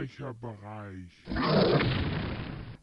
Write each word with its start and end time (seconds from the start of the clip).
Wellenbrecherbereich. 0.00 1.10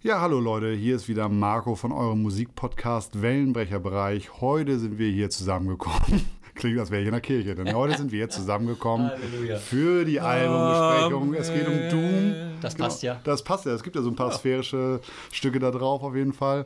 Ja, 0.04 0.22
hallo 0.22 0.40
Leute, 0.40 0.74
hier 0.74 0.96
ist 0.96 1.10
wieder 1.10 1.30
Marco 1.30 1.74
von 1.74 1.92
eurem 1.92 2.22
Musikpodcast 2.22 3.24
Wellenbrecherbereich. 3.24 4.40
Heute 4.40 4.78
sind 4.78 5.00
wir 5.00 5.10
hier 5.10 5.32
zusammengekommen. 5.32 6.22
Klingt, 6.56 6.80
als 6.80 6.92
wäre 6.92 7.02
ich 7.02 7.08
in 7.08 7.14
der 7.14 7.22
Kirche, 7.22 7.56
denn 7.56 7.74
heute 7.74 7.98
sind 7.98 8.12
wir 8.12 8.20
hier 8.20 8.30
zusammengekommen 8.30 9.10
Halleluja. 9.34 9.58
für 9.58 10.06
die 10.06 10.20
Albumbesprechung. 10.20 11.34
Es 11.34 11.52
geht 11.52 11.68
um 11.68 11.90
Doom. 11.90 12.34
Das 12.62 12.76
passt 12.76 13.04
ja. 13.04 13.20
Das 13.24 13.44
passt 13.44 13.66
ja. 13.66 13.74
Es 13.74 13.84
gibt 13.84 13.96
ja 13.96 14.02
so 14.02 14.10
ein 14.10 14.16
paar 14.16 14.32
sphärische 14.32 15.02
Stücke 15.32 15.60
da 15.60 15.72
drauf 15.72 16.04
auf 16.04 16.16
jeden 16.16 16.34
Fall. 16.34 16.66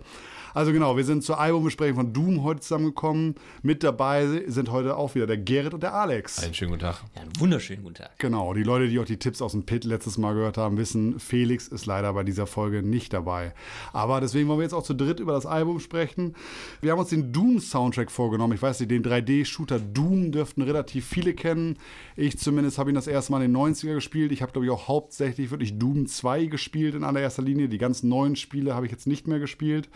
Also 0.53 0.73
genau, 0.73 0.97
wir 0.97 1.05
sind 1.05 1.23
zur 1.23 1.39
Albumbesprechung 1.39 1.95
von 1.95 2.13
Doom 2.13 2.43
heute 2.43 2.59
zusammengekommen. 2.59 3.35
Mit 3.61 3.83
dabei 3.83 4.43
sind 4.47 4.69
heute 4.71 4.97
auch 4.97 5.15
wieder 5.15 5.27
der 5.27 5.37
Gerrit 5.37 5.73
und 5.73 5.81
der 5.81 5.93
Alex. 5.93 6.43
Einen 6.43 6.53
schönen 6.53 6.71
guten 6.71 6.83
Tag. 6.83 7.03
Ja, 7.15 7.21
einen 7.21 7.31
wunderschönen 7.39 7.83
guten 7.83 7.95
Tag. 7.95 8.19
Genau, 8.19 8.53
die 8.53 8.63
Leute, 8.63 8.89
die 8.89 8.99
auch 8.99 9.05
die 9.05 9.17
Tipps 9.17 9.41
aus 9.41 9.53
dem 9.53 9.65
Pit 9.65 9.85
letztes 9.85 10.17
Mal 10.17 10.33
gehört 10.33 10.57
haben, 10.57 10.77
wissen, 10.77 11.19
Felix 11.19 11.67
ist 11.67 11.85
leider 11.85 12.11
bei 12.13 12.23
dieser 12.23 12.48
Folge 12.48 12.83
nicht 12.83 13.13
dabei. 13.13 13.53
Aber 13.93 14.20
deswegen 14.20 14.49
wollen 14.49 14.59
wir 14.59 14.63
jetzt 14.63 14.73
auch 14.73 14.83
zu 14.83 14.93
dritt 14.93 15.20
über 15.20 15.31
das 15.31 15.45
Album 15.45 15.79
sprechen. 15.79 16.35
Wir 16.81 16.91
haben 16.91 16.99
uns 16.99 17.09
den 17.09 17.31
Doom-Soundtrack 17.31 18.11
vorgenommen. 18.11 18.53
Ich 18.53 18.61
weiß 18.61 18.79
nicht, 18.81 18.91
den 18.91 19.03
3D-Shooter 19.03 19.79
Doom 19.79 20.31
dürften 20.31 20.61
relativ 20.61 21.05
viele 21.07 21.33
kennen. 21.33 21.77
Ich 22.17 22.37
zumindest 22.37 22.77
habe 22.77 22.89
ihn 22.91 22.95
das 22.95 23.07
erste 23.07 23.31
Mal 23.31 23.41
in 23.43 23.53
den 23.53 23.61
90er 23.61 23.93
gespielt. 23.93 24.33
Ich 24.33 24.41
habe, 24.41 24.51
glaube 24.51 24.65
ich, 24.65 24.71
auch 24.71 24.89
hauptsächlich 24.89 25.49
wirklich 25.49 25.77
Doom 25.82 26.05
2 26.05 26.46
gespielt 26.46 26.93
in 26.93 27.04
allererster 27.04 27.41
Linie. 27.41 27.68
Die 27.68 27.79
ganz 27.79 28.04
neuen 28.04 28.35
Spiele 28.35 28.76
habe 28.76 28.85
ich 28.85 28.91
jetzt 28.91 29.07
nicht 29.07 29.27
mehr 29.27 29.40
gespielt. 29.40 29.90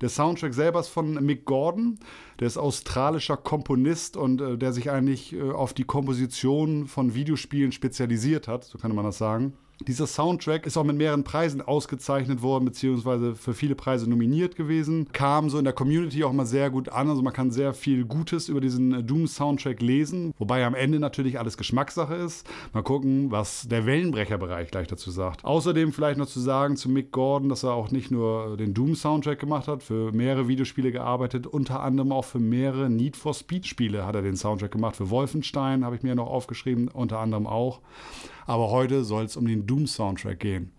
Der 0.00 0.08
Soundtrack 0.08 0.52
selber 0.52 0.80
ist 0.80 0.88
von 0.88 1.14
Mick 1.24 1.44
Gordon. 1.44 1.98
Der 2.40 2.48
ist 2.48 2.56
australischer 2.56 3.36
Komponist 3.36 4.16
und 4.16 4.40
äh, 4.40 4.58
der 4.58 4.72
sich 4.72 4.90
eigentlich 4.90 5.34
äh, 5.34 5.50
auf 5.50 5.74
die 5.74 5.84
Komposition 5.84 6.86
von 6.88 7.14
Videospielen 7.14 7.70
spezialisiert 7.70 8.48
hat, 8.48 8.64
so 8.64 8.78
kann 8.78 8.94
man 8.94 9.04
das 9.04 9.18
sagen. 9.18 9.52
Dieser 9.86 10.08
Soundtrack 10.08 10.66
ist 10.66 10.76
auch 10.76 10.84
mit 10.84 10.96
mehreren 10.96 11.22
Preisen 11.22 11.62
ausgezeichnet 11.62 12.42
worden, 12.42 12.64
beziehungsweise 12.64 13.36
für 13.36 13.54
viele 13.54 13.76
Preise 13.76 14.10
nominiert 14.10 14.56
gewesen. 14.56 15.08
Kam 15.12 15.50
so 15.50 15.58
in 15.58 15.64
der 15.64 15.72
Community 15.72 16.24
auch 16.24 16.32
mal 16.32 16.46
sehr 16.46 16.70
gut 16.70 16.88
an. 16.88 17.08
Also 17.08 17.22
man 17.22 17.32
kann 17.32 17.52
sehr 17.52 17.72
viel 17.74 18.04
Gutes 18.04 18.48
über 18.48 18.60
diesen 18.60 18.92
äh, 18.92 19.04
Doom-Soundtrack 19.04 19.80
lesen, 19.80 20.34
wobei 20.36 20.66
am 20.66 20.74
Ende 20.74 20.98
natürlich 20.98 21.38
alles 21.38 21.56
Geschmackssache 21.56 22.16
ist. 22.16 22.46
Mal 22.72 22.82
gucken, 22.82 23.30
was 23.30 23.68
der 23.68 23.86
Wellenbrecherbereich 23.86 24.70
gleich 24.72 24.88
dazu 24.88 25.12
sagt. 25.12 25.44
Außerdem 25.44 25.92
vielleicht 25.92 26.18
noch 26.18 26.26
zu 26.26 26.40
sagen 26.40 26.76
zu 26.76 26.88
Mick 26.88 27.12
Gordon, 27.12 27.48
dass 27.48 27.62
er 27.62 27.72
auch 27.72 27.92
nicht 27.92 28.10
nur 28.10 28.56
den 28.56 28.74
Doom-Soundtrack 28.74 29.38
gemacht 29.38 29.68
hat, 29.68 29.84
für 29.84 30.10
mehrere 30.10 30.48
Videospiele 30.48 30.90
gearbeitet, 30.90 31.46
unter 31.46 31.80
anderem 31.80 32.10
auch 32.10 32.24
für 32.24 32.40
mehrere 32.40 32.90
Need 32.90 33.16
for 33.16 33.32
Speed-Spiele 33.32 34.04
hat 34.04 34.16
er 34.16 34.22
den 34.22 34.36
Soundtrack 34.36 34.72
gemacht. 34.72 34.96
Für 34.96 35.08
Wolfenstein 35.10 35.84
habe 35.84 35.94
ich 35.94 36.02
mir 36.02 36.16
noch 36.16 36.26
aufgeschrieben, 36.26 36.88
unter 36.88 37.20
anderem 37.20 37.46
auch. 37.46 37.80
Aber 38.48 38.70
heute 38.70 39.04
soll 39.04 39.24
es 39.24 39.36
um 39.36 39.46
den 39.46 39.66
Doom-Soundtrack 39.66 40.40
gehen. 40.40 40.72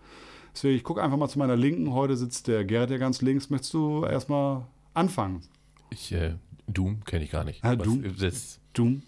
Deswegen, 0.53 0.75
ich 0.75 0.83
gucke 0.83 1.01
einfach 1.01 1.17
mal 1.17 1.29
zu 1.29 1.39
meiner 1.39 1.55
Linken. 1.55 1.93
Heute 1.93 2.17
sitzt 2.17 2.47
der 2.47 2.65
Gerrit 2.65 2.89
ja 2.89 2.97
ganz 2.97 3.21
links. 3.21 3.49
Möchtest 3.49 3.73
du 3.75 4.03
erstmal 4.03 4.63
anfangen? 4.93 5.41
Ich, 5.91 6.11
äh, 6.11 6.33
Doom 6.67 7.03
kenne 7.05 7.23
ich 7.23 7.31
gar 7.31 7.43
nicht. 7.43 7.63
Ah, 7.63 7.75
Was- 7.77 7.85
Doom? 7.85 8.03
Das, 8.19 8.59
Doom? 8.73 9.01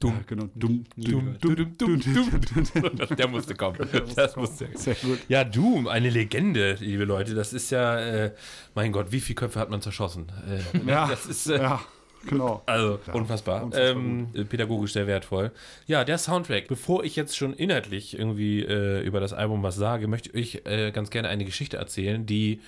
Doom. 0.00 0.12
Ja, 0.12 0.20
genau. 0.26 0.44
Doom. 0.54 0.84
Doom, 0.96 1.38
Doom, 1.40 1.56
Doom, 1.78 2.00
Doom, 2.00 2.00
Doom. 2.02 3.06
Der 3.16 3.28
musste 3.28 3.54
kommen. 3.54 3.78
Das 4.14 4.36
musste 4.36 4.68
Sehr 4.74 4.94
gut. 4.96 5.18
Ja, 5.28 5.44
Doom, 5.44 5.88
eine 5.88 6.10
Legende, 6.10 6.74
liebe 6.80 7.04
Leute. 7.04 7.34
Das 7.34 7.54
ist 7.54 7.70
ja, 7.70 7.98
äh, 7.98 8.32
mein 8.74 8.92
Gott, 8.92 9.12
wie 9.12 9.20
viele 9.20 9.36
Köpfe 9.36 9.58
hat 9.58 9.70
man 9.70 9.80
zerschossen? 9.80 10.26
Äh, 10.46 10.86
Ja, 10.86 11.06
Das 11.08 11.24
ist, 11.24 11.46
äh, 11.46 11.56
ja 11.62 11.80
genau. 12.26 12.62
Also 12.66 12.98
Ja, 13.06 13.12
unfassbar. 13.14 13.64
unfassbar 13.64 13.96
ähm, 13.96 14.28
pädagogisch 14.48 14.92
sehr 14.92 15.06
wertvoll. 15.06 15.52
Ja, 15.86 16.04
der 16.04 16.18
Soundtrack. 16.18 16.68
Bevor 16.68 17.04
ich 17.04 17.16
jetzt 17.16 17.36
schon 17.36 17.52
inhaltlich 17.54 18.18
irgendwie 18.18 18.62
äh, 18.62 19.02
über 19.02 19.20
das 19.20 19.32
Album 19.32 19.62
was 19.62 19.76
sage, 19.76 20.08
möchte 20.08 20.30
ich 20.36 20.66
äh, 20.66 20.90
ganz 20.92 21.10
gerne 21.10 21.28
eine 21.28 21.44
Geschichte 21.44 21.76
erzählen, 21.76 22.26
die 22.26 22.60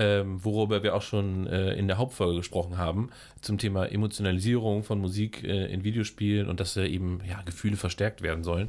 ähm, 0.00 0.42
worüber 0.42 0.82
wir 0.82 0.94
auch 0.94 1.02
schon 1.02 1.46
äh, 1.46 1.74
in 1.74 1.86
der 1.86 1.98
Hauptfolge 1.98 2.38
gesprochen 2.38 2.78
haben, 2.78 3.10
zum 3.42 3.58
Thema 3.58 3.84
Emotionalisierung 3.84 4.82
von 4.82 4.98
Musik 4.98 5.44
äh, 5.44 5.66
in 5.66 5.84
Videospielen 5.84 6.48
und 6.48 6.58
dass 6.58 6.72
da 6.72 6.82
eben 6.82 7.20
ja, 7.28 7.42
Gefühle 7.42 7.76
verstärkt 7.76 8.22
werden 8.22 8.42
sollen. 8.42 8.68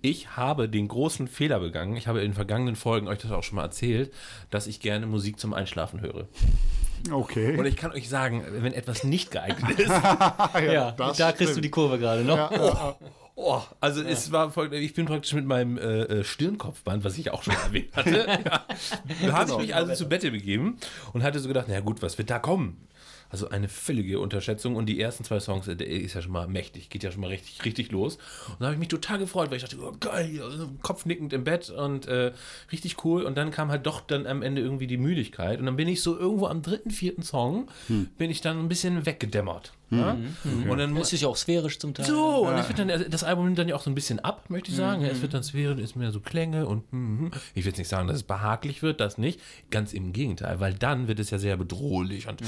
Ich 0.00 0.36
habe 0.38 0.70
den 0.70 0.88
großen 0.88 1.28
Fehler 1.28 1.60
begangen, 1.60 1.96
ich 1.96 2.06
habe 2.06 2.22
in 2.22 2.32
vergangenen 2.32 2.76
Folgen 2.76 3.08
euch 3.08 3.18
das 3.18 3.30
auch 3.30 3.42
schon 3.42 3.56
mal 3.56 3.64
erzählt, 3.64 4.10
dass 4.48 4.66
ich 4.66 4.80
gerne 4.80 5.06
Musik 5.06 5.38
zum 5.38 5.52
Einschlafen 5.52 6.00
höre. 6.00 6.26
Okay. 7.10 7.56
Und 7.56 7.66
ich 7.66 7.76
kann 7.76 7.92
euch 7.92 8.08
sagen, 8.08 8.44
wenn 8.50 8.72
etwas 8.72 9.04
nicht 9.04 9.30
geeignet 9.30 9.78
ist, 9.78 9.88
Ja, 9.90 10.92
das 10.92 11.16
da 11.16 11.32
kriegst 11.32 11.40
du 11.40 11.46
stimmt. 11.54 11.64
die 11.64 11.70
Kurve 11.70 11.98
gerade 11.98 12.22
noch. 12.22 12.96
Oh, 13.36 13.60
also 13.80 14.02
es 14.02 14.32
war 14.32 14.50
folgend, 14.50 14.82
ich 14.82 14.92
bin 14.92 15.06
praktisch 15.06 15.32
mit 15.32 15.46
meinem 15.46 15.78
äh, 15.78 16.02
äh, 16.02 16.24
Stirnkopfband, 16.24 17.04
was 17.04 17.16
ich 17.16 17.30
auch 17.30 17.42
schon 17.42 17.54
erwähnt 17.54 17.88
hatte, 17.96 18.26
ja, 18.44 18.64
da 19.26 19.32
habe 19.32 19.50
ich 19.52 19.56
mich 19.56 19.74
also 19.74 19.94
zu 19.94 20.08
Bette 20.10 20.30
begeben 20.30 20.76
und 21.14 21.22
hatte 21.22 21.38
so 21.38 21.48
gedacht, 21.48 21.66
na 21.68 21.80
gut, 21.80 22.02
was 22.02 22.18
wird 22.18 22.28
da 22.28 22.38
kommen? 22.38 22.86
Also 23.30 23.48
eine 23.48 23.68
völlige 23.68 24.20
Unterschätzung 24.20 24.76
und 24.76 24.86
die 24.86 25.00
ersten 25.00 25.24
zwei 25.24 25.40
Songs, 25.40 25.68
äh, 25.68 25.76
der 25.76 25.88
ist 25.88 26.14
ja 26.14 26.22
schon 26.22 26.32
mal 26.32 26.48
mächtig, 26.48 26.90
geht 26.90 27.02
ja 27.02 27.10
schon 27.10 27.20
mal 27.20 27.28
richtig, 27.28 27.64
richtig 27.64 27.92
los. 27.92 28.16
Und 28.48 28.60
da 28.60 28.66
habe 28.66 28.74
ich 28.74 28.80
mich 28.80 28.88
total 28.88 29.18
gefreut, 29.18 29.50
weil 29.50 29.56
ich 29.56 29.62
dachte, 29.62 29.78
oh, 29.80 29.94
geil, 29.98 30.40
kopfnickend 30.82 31.32
im 31.32 31.44
Bett 31.44 31.70
und 31.70 32.06
äh, 32.06 32.32
richtig 32.72 33.04
cool. 33.04 33.22
Und 33.22 33.38
dann 33.38 33.50
kam 33.50 33.70
halt 33.70 33.86
doch 33.86 34.00
dann 34.00 34.26
am 34.26 34.42
Ende 34.42 34.60
irgendwie 34.60 34.86
die 34.86 34.98
Müdigkeit 34.98 35.60
und 35.60 35.66
dann 35.66 35.76
bin 35.76 35.88
ich 35.88 36.02
so 36.02 36.18
irgendwo 36.18 36.46
am 36.46 36.62
dritten, 36.62 36.90
vierten 36.90 37.22
Song, 37.22 37.68
bin 38.18 38.30
ich 38.30 38.40
dann 38.40 38.58
ein 38.58 38.68
bisschen 38.68 39.06
weggedämmert. 39.06 39.72
Ja? 39.90 40.16
Und 40.68 40.78
dann 40.78 40.94
Das 40.94 41.12
ist 41.12 41.20
ja 41.20 41.28
auch 41.28 41.36
sphärisch 41.36 41.78
zum 41.78 41.94
Teil. 41.94 42.06
so, 42.06 42.46
und 42.46 42.58
ich 42.58 42.64
find 42.64 42.78
dann, 42.78 42.88
das 43.10 43.24
Album 43.24 43.46
nimmt 43.46 43.58
dann 43.58 43.68
ja 43.68 43.74
auch 43.74 43.82
so 43.82 43.90
ein 43.90 43.94
bisschen 43.94 44.20
ab, 44.20 44.48
möchte 44.48 44.70
ich 44.70 44.76
sagen. 44.76 45.04
Es 45.04 45.22
wird 45.22 45.34
dann 45.34 45.42
sphärisch, 45.42 45.80
ist 45.80 45.96
mehr 45.96 46.12
so 46.12 46.20
Klänge 46.20 46.66
und 46.66 46.92
mhm. 46.92 47.30
ich 47.54 47.64
will 47.64 47.70
jetzt 47.70 47.78
nicht 47.78 47.88
sagen, 47.88 48.06
dass 48.06 48.16
es 48.16 48.22
behaglich 48.22 48.82
wird, 48.82 49.00
das 49.00 49.18
nicht. 49.18 49.40
Ganz 49.70 49.92
im 49.92 50.12
Gegenteil, 50.12 50.60
weil 50.60 50.74
dann 50.74 51.08
wird 51.08 51.18
es 51.18 51.30
ja 51.30 51.38
sehr 51.38 51.56
bedrohlich 51.56 52.28
und, 52.28 52.40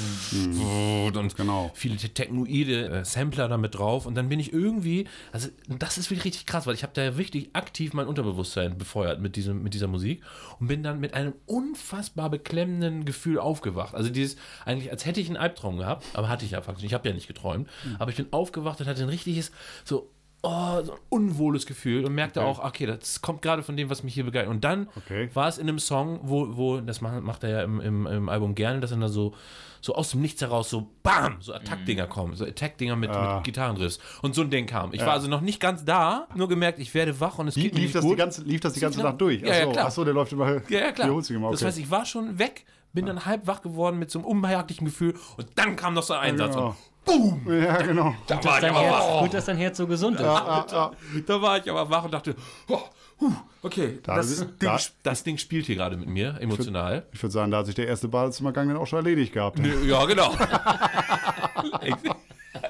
und 1.16 1.36
Genau. 1.36 1.70
viele 1.74 1.96
technoide 1.96 2.88
äh, 2.88 3.04
Sampler 3.04 3.48
damit 3.48 3.74
drauf 3.74 4.06
und 4.06 4.14
dann 4.14 4.28
bin 4.28 4.40
ich 4.40 4.52
irgendwie, 4.52 5.06
also 5.32 5.48
das 5.68 5.98
ist 5.98 6.10
wirklich 6.10 6.26
richtig 6.26 6.46
krass, 6.46 6.66
weil 6.66 6.74
ich 6.74 6.82
habe 6.82 6.92
da 6.94 7.02
ja 7.02 7.16
wirklich 7.16 7.50
aktiv 7.54 7.92
mein 7.94 8.06
Unterbewusstsein 8.06 8.78
befeuert 8.78 9.20
mit, 9.20 9.36
diesem, 9.36 9.62
mit 9.62 9.74
dieser 9.74 9.88
Musik 9.88 10.22
und 10.60 10.68
bin 10.68 10.82
dann 10.82 11.00
mit 11.00 11.14
einem 11.14 11.32
unfassbar 11.46 12.30
beklemmenden 12.30 13.04
Gefühl 13.04 13.38
aufgewacht. 13.38 13.94
Also 13.94 14.10
dieses, 14.10 14.36
eigentlich 14.64 14.90
als 14.90 15.06
hätte 15.06 15.20
ich 15.20 15.28
einen 15.28 15.36
Albtraum 15.36 15.78
gehabt, 15.78 16.04
aber 16.14 16.28
hatte 16.28 16.44
ich 16.44 16.52
ja 16.52 16.62
faktisch, 16.62 16.84
ich 16.84 16.94
habe 16.94 17.08
ja 17.08 17.14
nicht 17.14 17.28
geträumt, 17.34 17.68
aber 17.98 18.10
ich 18.10 18.16
bin 18.16 18.26
aufgewacht 18.32 18.80
und 18.80 18.86
hatte 18.86 19.02
ein 19.02 19.08
richtiges, 19.08 19.50
so, 19.84 20.10
oh, 20.42 20.82
so 20.82 20.92
ein 20.92 20.98
unwohles 21.08 21.66
Gefühl 21.66 22.04
und 22.04 22.14
merkte 22.14 22.40
Okay. 22.40 22.48
auch, 22.50 22.64
okay, 22.64 22.86
das 22.86 23.22
kommt 23.22 23.42
gerade 23.42 23.62
von 23.62 23.76
dem, 23.76 23.90
was 23.90 24.02
mich 24.02 24.14
hier 24.14 24.24
begeistert. 24.24 24.50
Und 24.52 24.64
dann 24.64 24.88
Okay. 24.96 25.30
war 25.34 25.48
es 25.48 25.58
in 25.58 25.68
einem 25.68 25.78
Song, 25.78 26.20
wo, 26.22 26.56
wo 26.56 26.80
das 26.80 27.00
macht, 27.00 27.22
macht 27.22 27.44
er 27.44 27.50
ja 27.50 27.62
im, 27.62 27.80
im, 27.80 28.06
im 28.06 28.28
Album 28.28 28.54
gerne, 28.54 28.80
dass 28.80 28.90
dann 28.90 29.00
da 29.00 29.08
so, 29.08 29.34
so 29.80 29.94
aus 29.94 30.10
dem 30.10 30.20
Nichts 30.20 30.40
heraus 30.40 30.70
so 30.70 30.88
BAM, 31.02 31.36
so 31.40 31.52
Attack-Dinger 31.54 32.06
kommen, 32.06 32.34
so 32.36 32.44
Attack-Dinger 32.44 32.94
mit, 32.96 33.10
Ah. 33.10 33.36
mit 33.36 33.44
Gitarrenriffs. 33.44 33.98
Und 34.22 34.34
so 34.34 34.42
ein 34.42 34.50
Ding 34.50 34.66
kam. 34.66 34.92
Ich 34.94 35.00
war 35.00 35.12
also 35.12 35.28
noch 35.28 35.40
nicht 35.42 35.58
ganz 35.60 35.84
da, 35.84 36.26
nur 36.34 36.48
gemerkt, 36.48 36.78
ich 36.80 36.92
werde 36.94 37.18
wach 37.20 37.38
und 37.38 37.48
es 37.48 37.56
Lief, 37.56 37.64
geht 37.64 37.74
mir 37.74 37.80
lief, 37.80 37.86
nicht 37.88 37.94
das 37.96 38.02
die 38.02 38.08
gut. 38.08 38.18
ganze, 38.18 38.42
lief 38.42 38.60
das 38.60 38.72
die 38.74 38.80
ganze 38.80 38.98
klar. 39.00 39.12
Nacht 39.12 39.20
durch? 39.20 39.40
Ja, 39.42 39.48
ja, 39.48 39.54
Achso, 39.60 39.70
klar. 39.72 39.86
achso, 39.86 40.04
der 40.04 40.14
läuft 40.14 40.32
immer. 40.32 40.50
ja, 40.68 40.78
ja, 40.80 40.92
klar. 40.92 41.08
immer, 41.08 41.20
Das 41.50 41.60
okay. 41.60 41.64
heißt, 41.66 41.78
ich 41.78 41.90
war 41.90 42.04
schon 42.04 42.38
weg, 42.38 42.64
bin 42.92 43.06
dann 43.06 43.24
halb 43.26 43.46
wach 43.46 43.62
geworden 43.62 43.98
mit 43.98 44.10
so 44.10 44.18
einem 44.20 44.26
unbehaglichen 44.26 44.84
Gefühl 44.86 45.14
und 45.36 45.46
dann 45.56 45.74
kam 45.76 45.94
noch 45.94 46.02
so 46.04 46.14
ein 46.14 46.20
Einsatz 46.30 46.54
genau. 46.54 46.76
Boom, 47.04 47.42
Ja, 47.62 47.76
genau. 47.82 48.14
da 48.26 48.36
Dass 48.36 48.44
war 48.44 48.58
ich 48.62 48.68
aber 48.70 48.90
wach. 48.90 49.20
gut, 49.22 49.34
dass 49.34 49.44
dein 49.46 49.56
Herz 49.56 49.76
so 49.78 49.86
gesund 49.86 50.18
ist. 50.20 50.26
Ah, 50.26 50.66
ah, 50.70 50.90
Da 51.26 51.42
war 51.42 51.58
ich 51.58 51.70
aber 51.70 51.88
wach 51.90 52.04
und 52.04 52.14
dachte, 52.14 52.34
oh, 52.68 52.80
huh, 53.20 53.32
okay, 53.62 53.98
Da- 54.02 54.16
das, 54.16 54.36
Ding, 54.38 54.48
da- 54.58 54.78
das 55.02 55.22
Ding 55.24 55.38
spielt 55.38 55.66
hier 55.66 55.76
gerade 55.76 55.96
mit 55.96 56.08
mir, 56.08 56.36
emotional. 56.40 57.06
Ich 57.12 57.22
würde 57.22 57.32
sagen, 57.32 57.50
da 57.50 57.58
hat 57.58 57.66
sich 57.66 57.74
der 57.74 57.88
erste 57.88 58.08
Badezimmergang 58.08 58.68
dann 58.68 58.76
auch 58.76 58.86
schon 58.86 58.98
erledigt 58.98 59.32
gehabt. 59.32 59.58
Ja, 59.86 60.04
genau. 60.06 60.34
ich, 61.82 61.94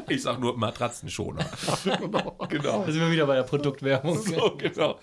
ich 0.09 0.23
sag 0.23 0.41
nur 0.41 0.57
Matratzenschoner. 0.57 1.45
genau. 2.49 2.85
Da 2.87 2.93
sind 2.93 3.01
wir 3.01 3.11
wieder 3.11 3.27
bei 3.27 3.37
der 3.37 3.43
Produktwerbung. 3.43 4.19
So, 4.19 4.57
genau. 4.57 4.99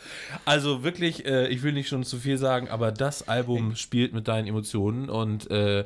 Also 0.45 0.83
wirklich, 0.83 1.25
äh, 1.25 1.47
ich 1.47 1.63
will 1.63 1.73
nicht 1.73 1.89
schon 1.89 2.03
zu 2.03 2.17
viel 2.17 2.37
sagen, 2.37 2.69
aber 2.69 2.91
das 2.91 3.27
Album 3.27 3.75
spielt 3.75 4.13
mit 4.13 4.27
deinen 4.27 4.47
Emotionen 4.47 5.09
und 5.09 5.49
äh, 5.51 5.83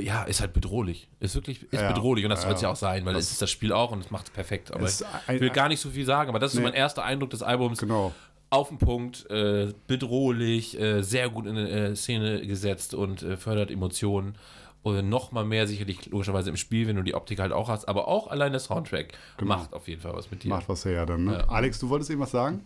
ja, 0.00 0.22
ist 0.24 0.40
halt 0.40 0.52
bedrohlich. 0.52 1.08
Ist 1.20 1.34
wirklich 1.34 1.62
ist 1.64 1.80
Ja, 1.80 1.92
bedrohlich 1.92 2.24
und 2.24 2.30
das 2.30 2.42
soll 2.42 2.52
es 2.52 2.60
ja. 2.60 2.68
ja 2.68 2.72
auch 2.72 2.76
sein, 2.76 3.04
weil 3.04 3.16
es 3.16 3.30
ist 3.32 3.42
das 3.42 3.50
Spiel 3.50 3.72
auch 3.72 3.90
und 3.90 4.00
es 4.04 4.10
macht 4.10 4.26
es 4.26 4.30
perfekt. 4.30 4.72
Aber 4.72 4.86
ich, 4.86 5.00
ein- 5.26 5.40
will 5.40 5.50
gar 5.50 5.68
nicht 5.68 5.80
so 5.80 5.90
viel 5.90 6.04
sagen, 6.04 6.28
aber 6.28 6.38
das 6.38 6.52
ist 6.52 6.56
so 6.56 6.60
Nee. 6.60 6.66
mein 6.68 6.74
erster 6.74 7.04
Eindruck 7.04 7.30
des 7.30 7.42
Albums. 7.42 7.78
Genau. 7.80 8.12
Auf 8.48 8.68
den 8.68 8.78
Punkt, 8.78 9.28
äh, 9.30 9.72
bedrohlich, 9.88 10.78
äh, 10.80 11.02
sehr 11.02 11.28
gut 11.28 11.46
in 11.46 11.56
äh, 11.56 11.96
Szene 11.96 12.46
gesetzt 12.46 12.94
und 12.94 13.22
äh, 13.22 13.36
fördert 13.36 13.70
Emotionen. 13.70 14.36
Und 14.82 15.08
noch 15.08 15.32
mal 15.32 15.44
mehr 15.44 15.66
sicherlich 15.66 16.06
logischerweise 16.06 16.48
im 16.50 16.56
Spiel, 16.56 16.86
wenn 16.86 16.94
du 16.94 17.02
die 17.02 17.16
Optik 17.16 17.40
halt 17.40 17.50
auch 17.50 17.68
hast, 17.68 17.88
aber 17.88 18.06
auch 18.06 18.28
allein 18.28 18.52
der 18.52 18.60
Soundtrack 18.60 19.14
macht 19.42 19.72
auf 19.72 19.88
jeden 19.88 20.00
Fall 20.00 20.14
was 20.14 20.30
mit 20.30 20.44
dir. 20.44 20.48
Macht 20.50 20.68
was 20.68 20.84
her 20.84 21.04
dann. 21.06 21.24
Ne? 21.24 21.32
Ja. 21.32 21.48
Alex, 21.48 21.80
du 21.80 21.88
wolltest 21.88 22.08
eben 22.12 22.20
was 22.20 22.30
sagen? 22.30 22.62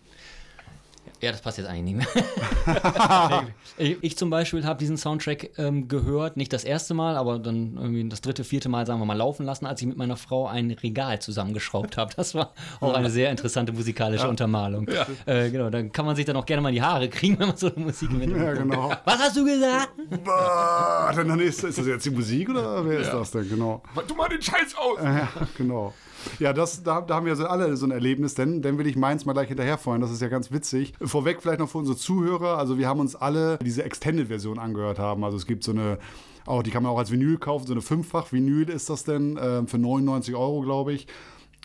Ja, 1.20 1.32
das 1.32 1.40
passt 1.40 1.58
jetzt 1.58 1.66
eigentlich 1.68 1.96
nicht 1.96 2.14
mehr. 2.14 3.44
ich, 3.78 3.96
ich 4.00 4.16
zum 4.16 4.30
Beispiel 4.30 4.64
habe 4.64 4.78
diesen 4.78 4.96
Soundtrack 4.96 5.58
ähm, 5.58 5.88
gehört, 5.88 6.36
nicht 6.36 6.52
das 6.52 6.64
erste 6.64 6.94
Mal, 6.94 7.16
aber 7.16 7.38
dann 7.38 7.76
irgendwie 7.76 8.08
das 8.08 8.20
dritte, 8.20 8.44
vierte 8.44 8.68
Mal, 8.68 8.86
sagen 8.86 9.00
wir 9.00 9.06
mal, 9.06 9.16
laufen 9.16 9.44
lassen, 9.44 9.66
als 9.66 9.80
ich 9.80 9.86
mit 9.86 9.96
meiner 9.96 10.16
Frau 10.16 10.46
ein 10.46 10.70
Regal 10.70 11.20
zusammengeschraubt 11.20 11.96
habe. 11.96 12.12
Das 12.16 12.34
war 12.34 12.52
auch 12.80 12.94
eine 12.94 13.10
sehr 13.10 13.30
interessante 13.30 13.72
musikalische 13.72 14.28
Untermalung. 14.28 14.86
Äh, 15.26 15.50
genau, 15.50 15.70
dann 15.70 15.92
kann 15.92 16.06
man 16.06 16.16
sich 16.16 16.24
dann 16.24 16.36
auch 16.36 16.46
gerne 16.46 16.62
mal 16.62 16.70
in 16.70 16.76
die 16.76 16.82
Haare 16.82 17.08
kriegen, 17.08 17.38
wenn 17.38 17.48
man 17.48 17.56
so 17.56 17.72
eine 17.74 17.84
Musik 17.84 18.10
im 18.10 18.20
Hintergrund 18.20 18.44
Ja, 18.46 18.62
genau. 18.62 18.92
Was 19.04 19.18
hast 19.18 19.36
du 19.36 19.44
gesagt? 19.44 19.90
Bah, 20.24 21.12
dann 21.14 21.38
ist, 21.40 21.64
ist 21.64 21.78
das 21.78 21.86
jetzt 21.86 22.04
die 22.04 22.10
Musik 22.10 22.48
oder 22.50 22.84
wer 22.84 23.00
ist 23.00 23.10
das 23.10 23.30
denn? 23.30 23.48
Genau. 23.48 23.82
Du 24.06 24.14
mal 24.14 24.28
den 24.28 24.42
Scheiß 24.42 24.74
aus! 24.76 24.98
Ja, 25.02 25.28
genau. 25.56 25.92
Ja, 26.38 26.52
das, 26.52 26.82
da, 26.82 27.00
da 27.00 27.14
haben 27.16 27.26
wir 27.26 27.36
so 27.36 27.46
alle 27.46 27.76
so 27.76 27.86
ein 27.86 27.90
Erlebnis, 27.90 28.34
denn 28.34 28.62
dann 28.62 28.78
will 28.78 28.86
ich 28.86 28.96
meins 28.96 29.24
mal 29.26 29.32
gleich 29.32 29.48
hinterherfeuern. 29.48 30.00
Das 30.00 30.10
ist 30.10 30.20
ja 30.22 30.28
ganz 30.28 30.50
witzig. 30.52 30.92
Vorweg 31.02 31.42
vielleicht 31.42 31.60
noch 31.60 31.68
für 31.68 31.78
unsere 31.78 31.96
Zuhörer. 31.96 32.58
Also 32.58 32.78
wir 32.78 32.88
haben 32.88 33.00
uns 33.00 33.16
alle 33.16 33.58
diese 33.58 33.82
Extended-Version 33.84 34.58
angehört 34.58 34.98
haben. 34.98 35.24
Also 35.24 35.36
es 35.36 35.46
gibt 35.46 35.64
so 35.64 35.72
eine, 35.72 35.98
auch 36.46 36.62
die 36.62 36.70
kann 36.70 36.82
man 36.82 36.92
auch 36.92 36.98
als 36.98 37.10
Vinyl 37.10 37.38
kaufen, 37.38 37.66
so 37.66 37.72
eine 37.72 37.82
Fünffach-Vinyl 37.82 38.68
ist 38.70 38.90
das 38.90 39.04
denn, 39.04 39.36
äh, 39.36 39.66
für 39.66 39.78
99 39.78 40.34
Euro, 40.34 40.60
glaube 40.62 40.92
ich. 40.92 41.06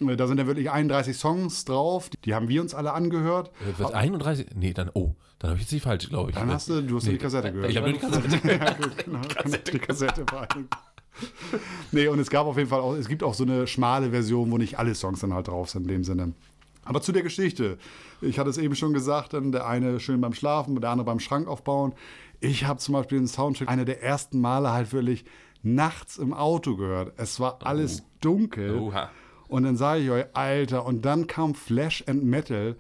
Da 0.02 0.28
sind 0.28 0.38
dann 0.38 0.48
wirklich 0.48 0.70
31 0.70 1.16
Songs 1.16 1.64
drauf. 1.64 2.10
Die 2.26 2.36
haben 2.36 2.50
wir 2.50 2.62
uns 2.62 2.76
alle 2.76 2.92
angehört. 2.92 3.52
Äh, 3.62 3.82
Was, 3.82 3.94
31? 3.94 4.48
Nee, 4.54 4.74
dann, 4.74 4.90
oh, 4.94 5.16
dann 5.40 5.52
habe 5.52 5.58
ich 5.58 5.64
jetzt 5.64 5.72
die 5.72 5.80
falsche, 5.80 6.10
glaube 6.10 6.32
ich. 6.32 6.36
Dann 6.36 6.52
hast 6.52 6.68
du, 6.68 6.82
du 6.82 6.98
hast 6.98 7.06
nur 7.06 7.14
die 7.14 7.18
Kassette 7.18 7.54
gehört. 7.54 7.72
Ich 7.72 7.78
habe 7.78 7.90
nur 7.92 8.00
die 8.00 8.06
Kassette. 8.06 8.48
ja, 8.48 8.76
genau. 9.06 9.22
Die 9.72 9.80
Kassette 9.80 10.26
vor 10.30 10.42
allem. 10.42 10.68
Nee, 11.92 12.08
und 12.08 12.20
es 12.20 12.30
gab 12.30 12.46
auf 12.46 12.58
jeden 12.58 12.70
Fall 12.70 12.82
auch, 12.82 12.94
es 12.94 13.08
gibt 13.08 13.24
auch 13.24 13.34
so 13.34 13.44
eine 13.44 13.68
schmale 13.68 14.12
Version, 14.12 14.52
wo 14.52 14.58
nicht 14.58 14.80
alle 14.80 14.96
Songs 14.96 15.22
dann 15.22 15.34
halt 15.34 15.48
drauf 15.48 15.70
sind 15.70 15.84
in 15.84 15.88
dem 15.88 16.04
Sinne. 16.04 16.34
Aber 16.84 17.02
zu 17.02 17.12
der 17.12 17.24
Geschichte. 17.24 17.78
Ich 18.22 18.40
hatte 18.40 18.50
es 18.50 18.58
eben 18.58 18.76
schon 18.76 18.94
gesagt, 18.94 19.34
dann 19.34 19.52
der 19.52 19.68
eine 19.68 20.00
schön 20.00 20.22
beim 20.22 20.34
Schlafen, 20.34 20.80
der 20.80 20.90
andere 20.90 21.06
beim 21.06 21.20
Schrank 21.20 21.48
aufbauen. 21.48 21.94
Ich 22.40 22.66
habe 22.66 22.80
zum 22.80 22.94
Beispiel 22.94 23.20
den 23.20 23.28
Soundtrack 23.28 23.70
einer 23.70 23.86
der 23.86 24.04
ersten 24.04 24.40
Male 24.40 24.72
halt 24.72 24.94
wirklich 24.94 25.26
nachts 25.64 26.18
im 26.18 26.34
Auto 26.34 26.76
gehört. 26.76 27.14
Es 27.18 27.40
war 27.40 27.60
alles 27.64 28.04
dunkel. 28.22 28.80
Oha. 28.80 29.10
Und 29.48 29.64
dann 29.64 29.78
sage 29.78 30.02
ich 30.02 30.10
euch, 30.10 30.26
Alter, 30.34 30.86
und 30.86 31.06
dann 31.06 31.28
kam 31.28 31.56
Flash 31.56 32.04
and 32.08 32.24
Metal 32.24 32.76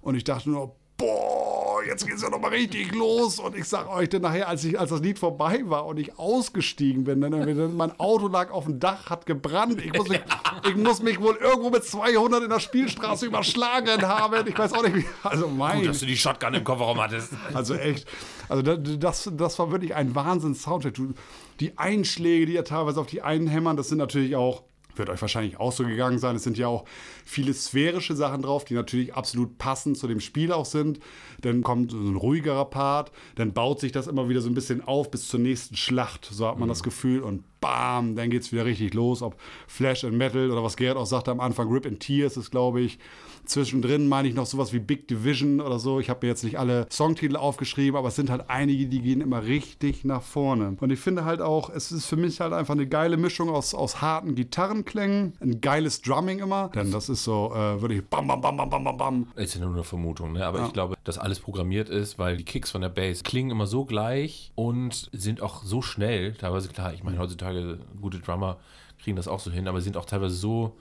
und 0.00 0.14
ich 0.14 0.24
dachte 0.24 0.50
nur, 0.50 0.76
boah, 0.96 1.41
jetzt 1.86 2.06
geht's 2.06 2.22
ja 2.22 2.30
noch 2.30 2.40
mal 2.40 2.48
richtig 2.48 2.94
los. 2.94 3.38
Und 3.38 3.56
ich 3.56 3.64
sag 3.64 3.88
euch 3.88 4.08
dann 4.08 4.22
nachher, 4.22 4.48
als, 4.48 4.64
ich, 4.64 4.78
als 4.78 4.90
das 4.90 5.00
Lied 5.00 5.18
vorbei 5.18 5.62
war 5.64 5.86
und 5.86 5.98
ich 5.98 6.18
ausgestiegen 6.18 7.04
bin, 7.04 7.20
dann, 7.20 7.76
mein 7.76 7.98
Auto 8.00 8.28
lag 8.28 8.50
auf 8.50 8.64
dem 8.64 8.80
Dach, 8.80 9.10
hat 9.10 9.26
gebrannt. 9.26 9.80
Ich 9.84 9.92
muss 9.92 10.08
mich, 10.08 10.20
ich 10.68 10.76
muss 10.76 11.02
mich 11.02 11.20
wohl 11.20 11.36
irgendwo 11.36 11.70
mit 11.70 11.84
200 11.84 12.42
in 12.44 12.50
der 12.50 12.60
Spielstraße 12.60 13.26
überschlagen 13.26 14.02
haben. 14.02 14.46
Ich 14.46 14.56
weiß 14.58 14.72
auch 14.72 14.82
nicht, 14.82 14.96
wie. 14.96 15.04
Also 15.22 15.48
mein. 15.48 15.78
Gut, 15.80 15.88
dass 15.88 16.00
du 16.00 16.06
die 16.06 16.16
Shotgun 16.16 16.54
im 16.54 16.64
Kofferraum 16.64 17.00
hattest. 17.00 17.32
Also 17.54 17.74
echt, 17.74 18.06
also 18.48 18.62
da- 18.62 18.76
das, 18.76 19.30
das 19.34 19.58
war 19.58 19.70
wirklich 19.70 19.94
ein 19.94 20.14
Wahnsinns-Soundtrack. 20.14 20.94
Du- 20.94 21.14
Die 21.60 21.76
Einschläge, 21.78 22.46
die 22.46 22.52
ja 22.54 22.62
teilweise 22.62 23.00
auf 23.00 23.06
die 23.06 23.22
einen 23.22 23.46
hämmern, 23.46 23.76
das 23.76 23.88
sind 23.88 23.98
natürlich 23.98 24.34
auch, 24.36 24.62
wird 24.96 25.08
euch 25.08 25.20
wahrscheinlich 25.20 25.58
auch 25.58 25.72
so 25.72 25.84
gegangen 25.84 26.18
sein, 26.18 26.36
es 26.36 26.44
sind 26.44 26.58
ja 26.58 26.68
auch 26.68 26.84
viele 27.24 27.54
sphärische 27.54 28.14
Sachen 28.14 28.42
drauf, 28.42 28.64
die 28.64 28.74
natürlich 28.74 29.14
absolut 29.14 29.58
passend 29.58 29.98
zu 29.98 30.06
dem 30.06 30.20
Spiel 30.20 30.52
auch 30.52 30.66
sind. 30.66 31.00
Dann 31.40 31.62
kommt 31.62 31.92
so 31.92 31.96
ein 31.96 32.16
ruhigerer 32.16 32.66
Part, 32.66 33.12
dann 33.36 33.52
baut 33.52 33.80
sich 33.80 33.92
das 33.92 34.06
immer 34.06 34.28
wieder 34.28 34.40
so 34.40 34.48
ein 34.48 34.54
bisschen 34.54 34.82
auf 34.82 35.10
bis 35.10 35.28
zur 35.28 35.40
nächsten 35.40 35.76
Schlacht, 35.76 36.28
so 36.30 36.46
hat 36.46 36.58
man 36.58 36.68
das 36.68 36.82
Gefühl. 36.82 37.20
Und 37.20 37.44
bam, 37.60 38.16
dann 38.16 38.30
geht's 38.30 38.52
wieder 38.52 38.64
richtig 38.64 38.94
los, 38.94 39.22
ob 39.22 39.36
Flash 39.66 40.04
and 40.04 40.14
Metal 40.14 40.50
oder 40.50 40.62
was 40.62 40.76
Gerrit 40.76 40.96
auch 40.96 41.06
sagte 41.06 41.30
am 41.30 41.40
Anfang, 41.40 41.70
Rip 41.70 41.86
in 41.86 41.98
Tears 41.98 42.36
ist, 42.36 42.50
glaube 42.50 42.80
ich. 42.80 42.98
Zwischendrin 43.44 44.08
meine 44.08 44.28
ich 44.28 44.34
noch 44.34 44.46
sowas 44.46 44.72
wie 44.72 44.78
Big 44.78 45.08
Division 45.08 45.60
oder 45.60 45.78
so. 45.78 46.00
Ich 46.00 46.10
habe 46.10 46.20
mir 46.22 46.30
jetzt 46.30 46.44
nicht 46.44 46.58
alle 46.58 46.86
Songtitel 46.90 47.36
aufgeschrieben, 47.36 47.96
aber 47.96 48.08
es 48.08 48.16
sind 48.16 48.30
halt 48.30 48.48
einige, 48.48 48.86
die 48.86 49.00
gehen 49.00 49.20
immer 49.20 49.44
richtig 49.44 50.04
nach 50.04 50.22
vorne. 50.22 50.76
Und 50.80 50.90
ich 50.90 51.00
finde 51.00 51.24
halt 51.24 51.40
auch, 51.40 51.70
es 51.70 51.92
ist 51.92 52.06
für 52.06 52.16
mich 52.16 52.40
halt 52.40 52.52
einfach 52.52 52.74
eine 52.74 52.86
geile 52.86 53.16
Mischung 53.16 53.50
aus, 53.50 53.74
aus 53.74 54.00
harten 54.00 54.34
Gitarrenklängen, 54.34 55.34
ein 55.40 55.60
geiles 55.60 56.02
Drumming 56.02 56.38
immer. 56.38 56.70
Denn 56.74 56.92
das 56.92 57.08
ist 57.08 57.24
so 57.24 57.52
äh, 57.54 57.80
wirklich 57.80 58.04
bam, 58.06 58.26
bam, 58.26 58.40
bam, 58.40 58.56
bam, 58.56 58.70
bam, 58.70 58.84
bam, 58.84 58.96
bam. 58.96 59.26
Ist 59.36 59.54
ja 59.54 59.60
nur 59.60 59.72
eine 59.72 59.84
Vermutung, 59.84 60.32
ne? 60.32 60.46
aber 60.46 60.64
ich 60.66 60.72
glaube, 60.72 60.96
dass 61.04 61.18
alles 61.18 61.40
programmiert 61.40 61.88
ist, 61.88 62.18
weil 62.18 62.36
die 62.36 62.44
Kicks 62.44 62.70
von 62.70 62.80
der 62.80 62.88
Bass 62.88 63.22
klingen 63.24 63.50
immer 63.50 63.66
so 63.66 63.84
gleich 63.84 64.52
und 64.54 65.10
sind 65.12 65.42
auch 65.42 65.62
so 65.64 65.82
schnell. 65.82 66.34
Teilweise, 66.34 66.68
klar, 66.68 66.92
ich 66.94 67.02
meine, 67.02 67.18
heutzutage 67.18 67.78
gute 68.00 68.20
Drummer 68.20 68.58
kriegen 69.02 69.16
das 69.16 69.28
auch 69.28 69.40
so 69.40 69.50
hin, 69.50 69.68
aber 69.68 69.80
sie 69.80 69.84
sind 69.84 69.96
auch 69.96 70.04
teilweise 70.04 70.34
so 70.34 70.76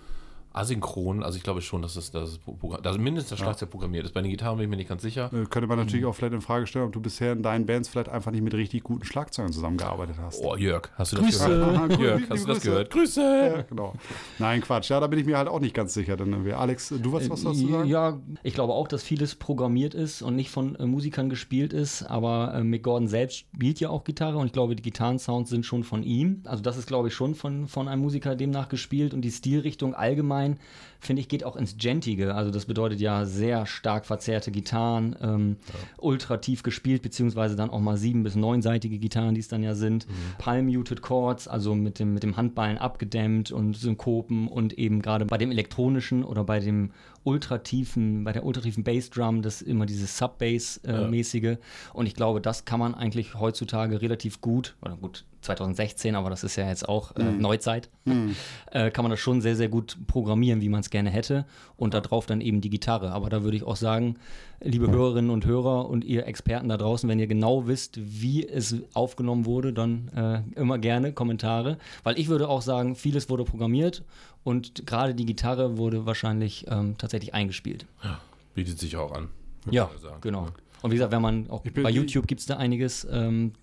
asynchron. 0.54 1.24
Also 1.24 1.38
ich 1.38 1.44
glaube 1.44 1.62
schon, 1.62 1.82
dass 1.82 1.94
das, 1.94 2.12
das, 2.12 2.38
Programm, 2.38 2.82
also 2.84 3.00
mindestens 3.00 3.32
das 3.32 3.40
Schlagzeug 3.40 3.70
programmiert 3.70 4.06
ist. 4.06 4.14
Bei 4.14 4.22
den 4.22 4.32
Gitarren 4.32 4.58
bin 4.58 4.66
ich 4.66 4.70
mir 4.70 4.78
nicht 4.78 4.90
ganz 4.90 5.02
sicher. 5.02 5.32
Äh, 5.34 5.46
könnte 5.46 5.68
man 5.68 5.78
natürlich 5.78 6.06
auch 6.06 6.14
vielleicht 6.14 6.34
in 6.34 6.42
Frage 6.42 6.68
stellen, 6.68 6.86
ob 6.86 6.94
du 6.94 7.02
bisher 7.02 7.34
in 7.34 7.44
deinen 7.44 7.66
Bands 7.66 7.90
vielleicht 7.90 8.10
einfach 8.10 8.32
nicht 8.32 8.44
mit 8.44 8.54
richtig 8.54 8.84
guten 8.84 9.06
Schlagzeugern 9.06 9.52
zusammengearbeitet 9.52 10.18
hast. 10.20 10.42
Oh, 10.44 10.56
Jörg, 10.56 10.90
hast 10.96 11.14
du 11.14 11.18
das 11.18 11.26
Grüße. 11.26 11.48
gehört? 11.48 11.76
Aha, 11.78 11.88
Jörg, 12.02 12.22
hast 12.30 12.44
du 12.44 12.48
das 12.48 12.58
Grüße. 12.58 12.70
gehört? 12.70 12.90
Grüße! 12.90 13.22
Ja, 13.22 13.62
genau. 13.64 13.94
Nein, 14.40 14.62
Quatsch. 14.62 14.90
Ja, 14.90 15.00
da 15.00 15.08
bin 15.08 15.20
ich 15.20 15.26
mir 15.26 15.38
halt 15.38 15.48
auch 15.48 15.60
nicht 15.60 15.74
ganz 15.74 15.94
sicher. 15.94 16.18
Denn 16.18 16.32
irgendwie. 16.32 16.54
Alex, 16.54 16.90
du 16.90 17.14
was, 17.14 17.30
was 17.30 17.44
dazu 17.44 17.68
sagen? 17.68 17.90
Ja, 17.90 18.20
ich 18.44 18.54
glaube 18.54 18.74
auch, 18.74 18.88
dass 18.88 19.04
vieles 19.04 19.36
programmiert 19.36 19.94
ist 19.94 20.22
und 20.22 20.36
nicht 20.36 20.50
von 20.50 20.76
äh, 20.76 20.86
Musikern 20.86 21.30
gespielt 21.30 21.74
ist, 21.74 22.04
aber 22.04 22.54
äh, 22.56 22.64
Mick 22.64 22.84
Gordon 22.84 23.08
selbst 23.08 23.38
spielt 23.38 23.80
ja 23.80 23.90
auch 23.90 24.04
Gitarre 24.04 24.38
und 24.38 24.48
ich 24.48 24.54
glaube, 24.54 24.76
die 24.76 24.84
Gitarrensounds 24.84 25.50
sind 25.50 25.66
schon 25.66 25.84
von 25.84 26.04
ihm. 26.04 26.42
Also 26.46 26.62
das 26.62 26.78
ist, 26.78 26.88
glaube 26.88 27.08
ich, 27.08 27.14
schon 27.14 27.36
von, 27.36 27.68
von 27.68 27.88
einem 27.88 28.02
Musiker 28.02 28.36
demnach 28.36 28.70
gespielt 28.70 29.14
und 29.14 29.22
die 29.22 29.32
Stilrichtung 29.32 29.94
allgemein, 29.94 30.41
finde 31.00 31.22
ich, 31.22 31.28
geht 31.28 31.44
auch 31.44 31.56
ins 31.56 31.78
Gentige. 31.78 32.36
Also 32.36 32.52
das 32.52 32.66
bedeutet 32.66 33.02
ja 33.02 33.26
sehr 33.26 33.66
stark 33.66 34.06
verzerrte 34.06 34.52
Gitarren, 34.52 35.16
ähm, 35.22 35.56
ultra 35.98 36.38
tief 36.38 36.64
gespielt, 36.64 37.02
beziehungsweise 37.02 37.56
dann 37.56 37.72
auch 37.72 37.80
mal 37.80 37.98
sieben- 37.98 38.24
bis 38.24 38.36
neunseitige 38.36 39.00
Gitarren, 39.00 39.34
die 39.34 39.42
es 39.42 39.48
dann 39.48 39.64
ja 39.64 39.74
sind. 39.74 40.06
Palm-muted 40.38 41.02
Chords, 41.02 41.48
also 41.48 41.74
mit 41.74 42.00
dem, 42.00 42.14
mit 42.14 42.24
dem 42.24 42.38
Handballen 42.38 42.78
abgedämmt 42.78 43.52
und 43.52 43.76
Synkopen 43.76 44.48
und 44.48 44.74
eben 44.78 45.02
gerade 45.02 45.26
bei 45.26 45.38
dem 45.38 45.52
elektronischen 45.52 46.24
oder 46.24 46.44
bei 46.44 46.60
dem 46.60 46.92
ultratiefen, 47.24 48.24
bei 48.24 48.32
der 48.32 48.46
ultratiefen 48.46 48.84
Bassdrum, 48.84 49.42
das 49.42 49.62
immer 49.62 49.86
dieses 49.86 50.18
Sub-Bass-mäßige. 50.18 51.58
Und 51.94 52.06
ich 52.06 52.16
glaube, 52.16 52.42
das 52.42 52.66
kann 52.66 52.80
man 52.80 52.96
eigentlich 52.96 53.36
heutzutage 53.36 54.02
relativ 54.02 54.42
gut, 54.42 54.76
oder 54.82 54.96
gut, 54.96 55.26
2016, 55.42 56.16
aber 56.16 56.30
das 56.30 56.44
ist 56.44 56.56
ja 56.56 56.68
jetzt 56.68 56.88
auch 56.88 57.16
äh, 57.16 57.24
Neuzeit, 57.24 57.90
äh, 58.72 58.92
kann 58.92 59.04
man 59.04 59.10
das 59.10 59.20
schon 59.20 59.42
sehr, 59.42 59.56
sehr 59.56 59.70
gut 59.70 59.98
programmieren, 60.08 60.62
wie 60.62 60.70
man 60.70 60.82
es 60.82 60.90
gerne 60.90 61.10
hätte. 61.10 61.46
Und 61.78 61.94
darauf 61.94 62.26
dann 62.26 62.42
eben 62.42 62.62
die 62.62 62.70
Gitarre. 62.70 63.12
Aber 63.12 63.30
da 63.30 63.44
würde 63.44 63.58
ich 63.58 63.64
auch 63.64 63.76
sagen, 63.76 64.18
liebe 64.64 64.90
Hörerinnen 64.90 65.32
und 65.32 65.46
Hörer 65.46 65.90
und 65.90 66.06
ihr 66.06 66.26
Experten 66.28 66.70
da 66.70 66.78
draußen, 66.78 67.10
wenn 67.10 67.20
ihr 67.20 67.28
genau 67.28 67.68
wisst, 67.68 68.00
wie 68.00 68.48
es 68.48 68.76
aufgenommen 68.94 69.46
wurde, 69.46 69.74
dann 69.74 70.08
äh, 70.10 70.60
immer 70.60 70.78
gerne 70.78 71.14
Kommentare. 71.14 71.78
Weil 72.04 72.20
ich 72.20 72.28
würde 72.28 72.48
auch 72.48 72.62
sagen, 72.62 72.96
vieles 72.96 73.30
wurde 73.30 73.44
programmiert 73.44 74.04
und 74.44 74.86
gerade 74.86 75.16
die 75.16 75.26
Gitarre 75.26 75.78
wurde 75.78 76.06
wahrscheinlich 76.06 76.66
ähm, 76.70 76.98
tatsächlich 76.98 77.34
eingespielt. 77.34 77.86
Bietet 78.56 78.80
sich 78.80 78.98
auch 78.98 79.12
an. 79.12 79.30
Ja, 79.70 79.90
genau. 80.22 80.48
Und 80.82 80.92
wie 80.92 80.96
gesagt, 80.96 81.12
wenn 81.12 81.22
man 81.22 81.50
auch 81.50 81.64
bei 81.64 81.92
YouTube 81.92 82.28
gibt 82.28 82.42
es 82.42 82.48
da 82.48 82.58
einiges 82.58 83.08
ähm, 83.12 83.54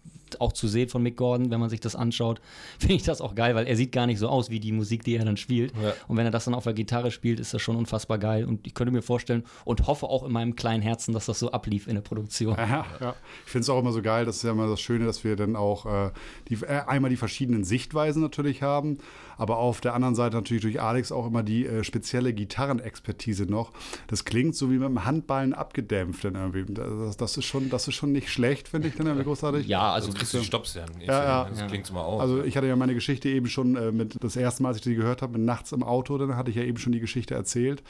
auch 0.41 0.53
zu 0.53 0.69
sehen 0.69 0.89
von 0.89 1.03
Mick 1.03 1.17
Gordon, 1.17 1.51
wenn 1.51 1.61
man 1.61 1.71
sich 1.71 1.81
das 1.81 1.97
anschaut, 1.97 2.41
finde 2.79 2.95
ich 2.95 3.03
das 3.03 3.21
auch 3.21 3.35
geil, 3.35 3.55
weil 3.55 3.67
er 3.67 3.77
sieht 3.77 3.93
gar 3.93 4.07
nicht 4.07 4.19
so 4.19 4.29
aus 4.29 4.51
wie 4.51 4.61
die 4.61 4.73
Musik, 4.73 5.05
die 5.05 5.17
er 5.17 5.25
dann 5.25 5.37
spielt. 5.37 5.73
Ja. 5.83 5.95
Und 6.07 6.17
wenn 6.17 6.25
er 6.25 6.31
das 6.31 6.45
dann 6.45 6.55
auf 6.55 6.65
der 6.65 6.75
Gitarre 6.75 7.11
spielt, 7.11 7.41
ist 7.41 7.55
das 7.55 7.63
schon 7.63 7.77
unfassbar 7.77 8.19
geil. 8.19 8.45
Und 8.45 8.67
ich 8.67 8.75
könnte 8.75 8.93
mir 8.93 9.03
vorstellen 9.03 9.45
und 9.65 9.87
hoffe 9.87 10.07
auch 10.07 10.25
in 10.25 10.33
meinem 10.33 10.57
kleinen 10.57 10.83
Herzen, 10.83 11.13
dass 11.13 11.27
das 11.27 11.39
so 11.39 11.51
ablief 11.53 11.87
in 11.87 11.95
der 11.95 12.03
Produktion. 12.03 12.57
Ja, 12.57 12.87
ja. 13.01 13.15
Ich 13.45 13.53
finde 13.53 13.63
es 13.63 13.71
auch 13.71 13.79
immer 13.79 13.93
so 13.93 14.03
geil, 14.03 14.25
das 14.25 14.37
ist 14.37 14.43
ja 14.43 14.53
immer 14.53 14.67
das 14.67 14.81
Schöne, 14.81 15.07
dass 15.07 15.25
wir 15.25 15.37
dann 15.37 15.57
auch 15.57 15.87
äh, 15.87 16.11
die, 16.49 16.55
äh, 16.55 16.83
einmal 16.87 17.11
die 17.11 17.17
verschiedenen 17.17 17.65
Sichtweisen 17.65 18.23
natürlich 18.23 18.63
haben, 18.63 18.99
aber 19.37 19.59
auf 19.59 19.81
der 19.81 19.95
anderen 19.95 20.15
Seite 20.15 20.37
natürlich 20.37 20.63
durch 20.63 20.81
Alex 20.81 21.13
auch 21.13 21.27
immer 21.27 21.43
die 21.43 21.67
äh, 21.67 21.85
spezielle 21.85 22.33
Gitarrenexpertise 22.33 23.45
noch. 23.45 23.73
Das 24.09 24.25
klingt 24.25 24.57
so 24.57 24.71
wie 24.71 24.79
mit 24.79 24.89
dem 24.89 25.05
Handballen 25.05 25.55
abgedämpft 25.55 26.25
dann 26.25 26.35
irgendwie. 26.35 26.65
Das, 26.73 27.17
das, 27.17 27.37
ist, 27.37 27.45
schon, 27.45 27.71
das 27.71 27.89
ist 27.89 27.95
schon 27.95 28.13
nicht 28.13 28.31
schlecht, 28.31 28.69
finde 28.69 28.89
ich 28.89 28.97
dann 28.97 29.07
irgendwie 29.07 29.25
großartig. 29.25 29.67
Ja, 29.67 29.93
also 29.93 30.13
kriegst 30.19 30.35
du 30.35 30.39
die 30.39 30.45
Stops 30.45 30.75
ja. 30.75 30.85
nicht. 30.97 31.09
Ja, 31.09 31.25
ja. 31.25 31.49
Das 31.49 31.67
klingt 31.67 31.89
immer 31.89 32.03
auf. 32.03 32.21
Also 32.21 32.43
ich 32.43 32.57
hatte 32.57 32.67
ja 32.67 32.77
meine 32.77 32.95
Geschichte 32.95 33.29
eben 33.29 33.49
schon 33.49 33.77
äh, 33.77 33.93
mit 33.93 34.23
das 34.23 34.37
erste 34.37 34.63
Mal, 34.63 34.71
als 34.71 34.79
ich 34.79 34.85
die 34.85 34.95
gehört 34.95 35.23
habe, 35.23 35.33
mit 35.33 35.43
nachts 35.43 35.73
im 35.73 35.83
Auto, 35.83 36.19
dann 36.19 36.37
hatte 36.37 36.51
ich 36.51 36.57
ja 36.57 36.63
eben 36.63 36.79
schon 36.79 36.93
die 36.93 37.01
Geschichte 37.01 37.35
erzählt. 37.35 37.83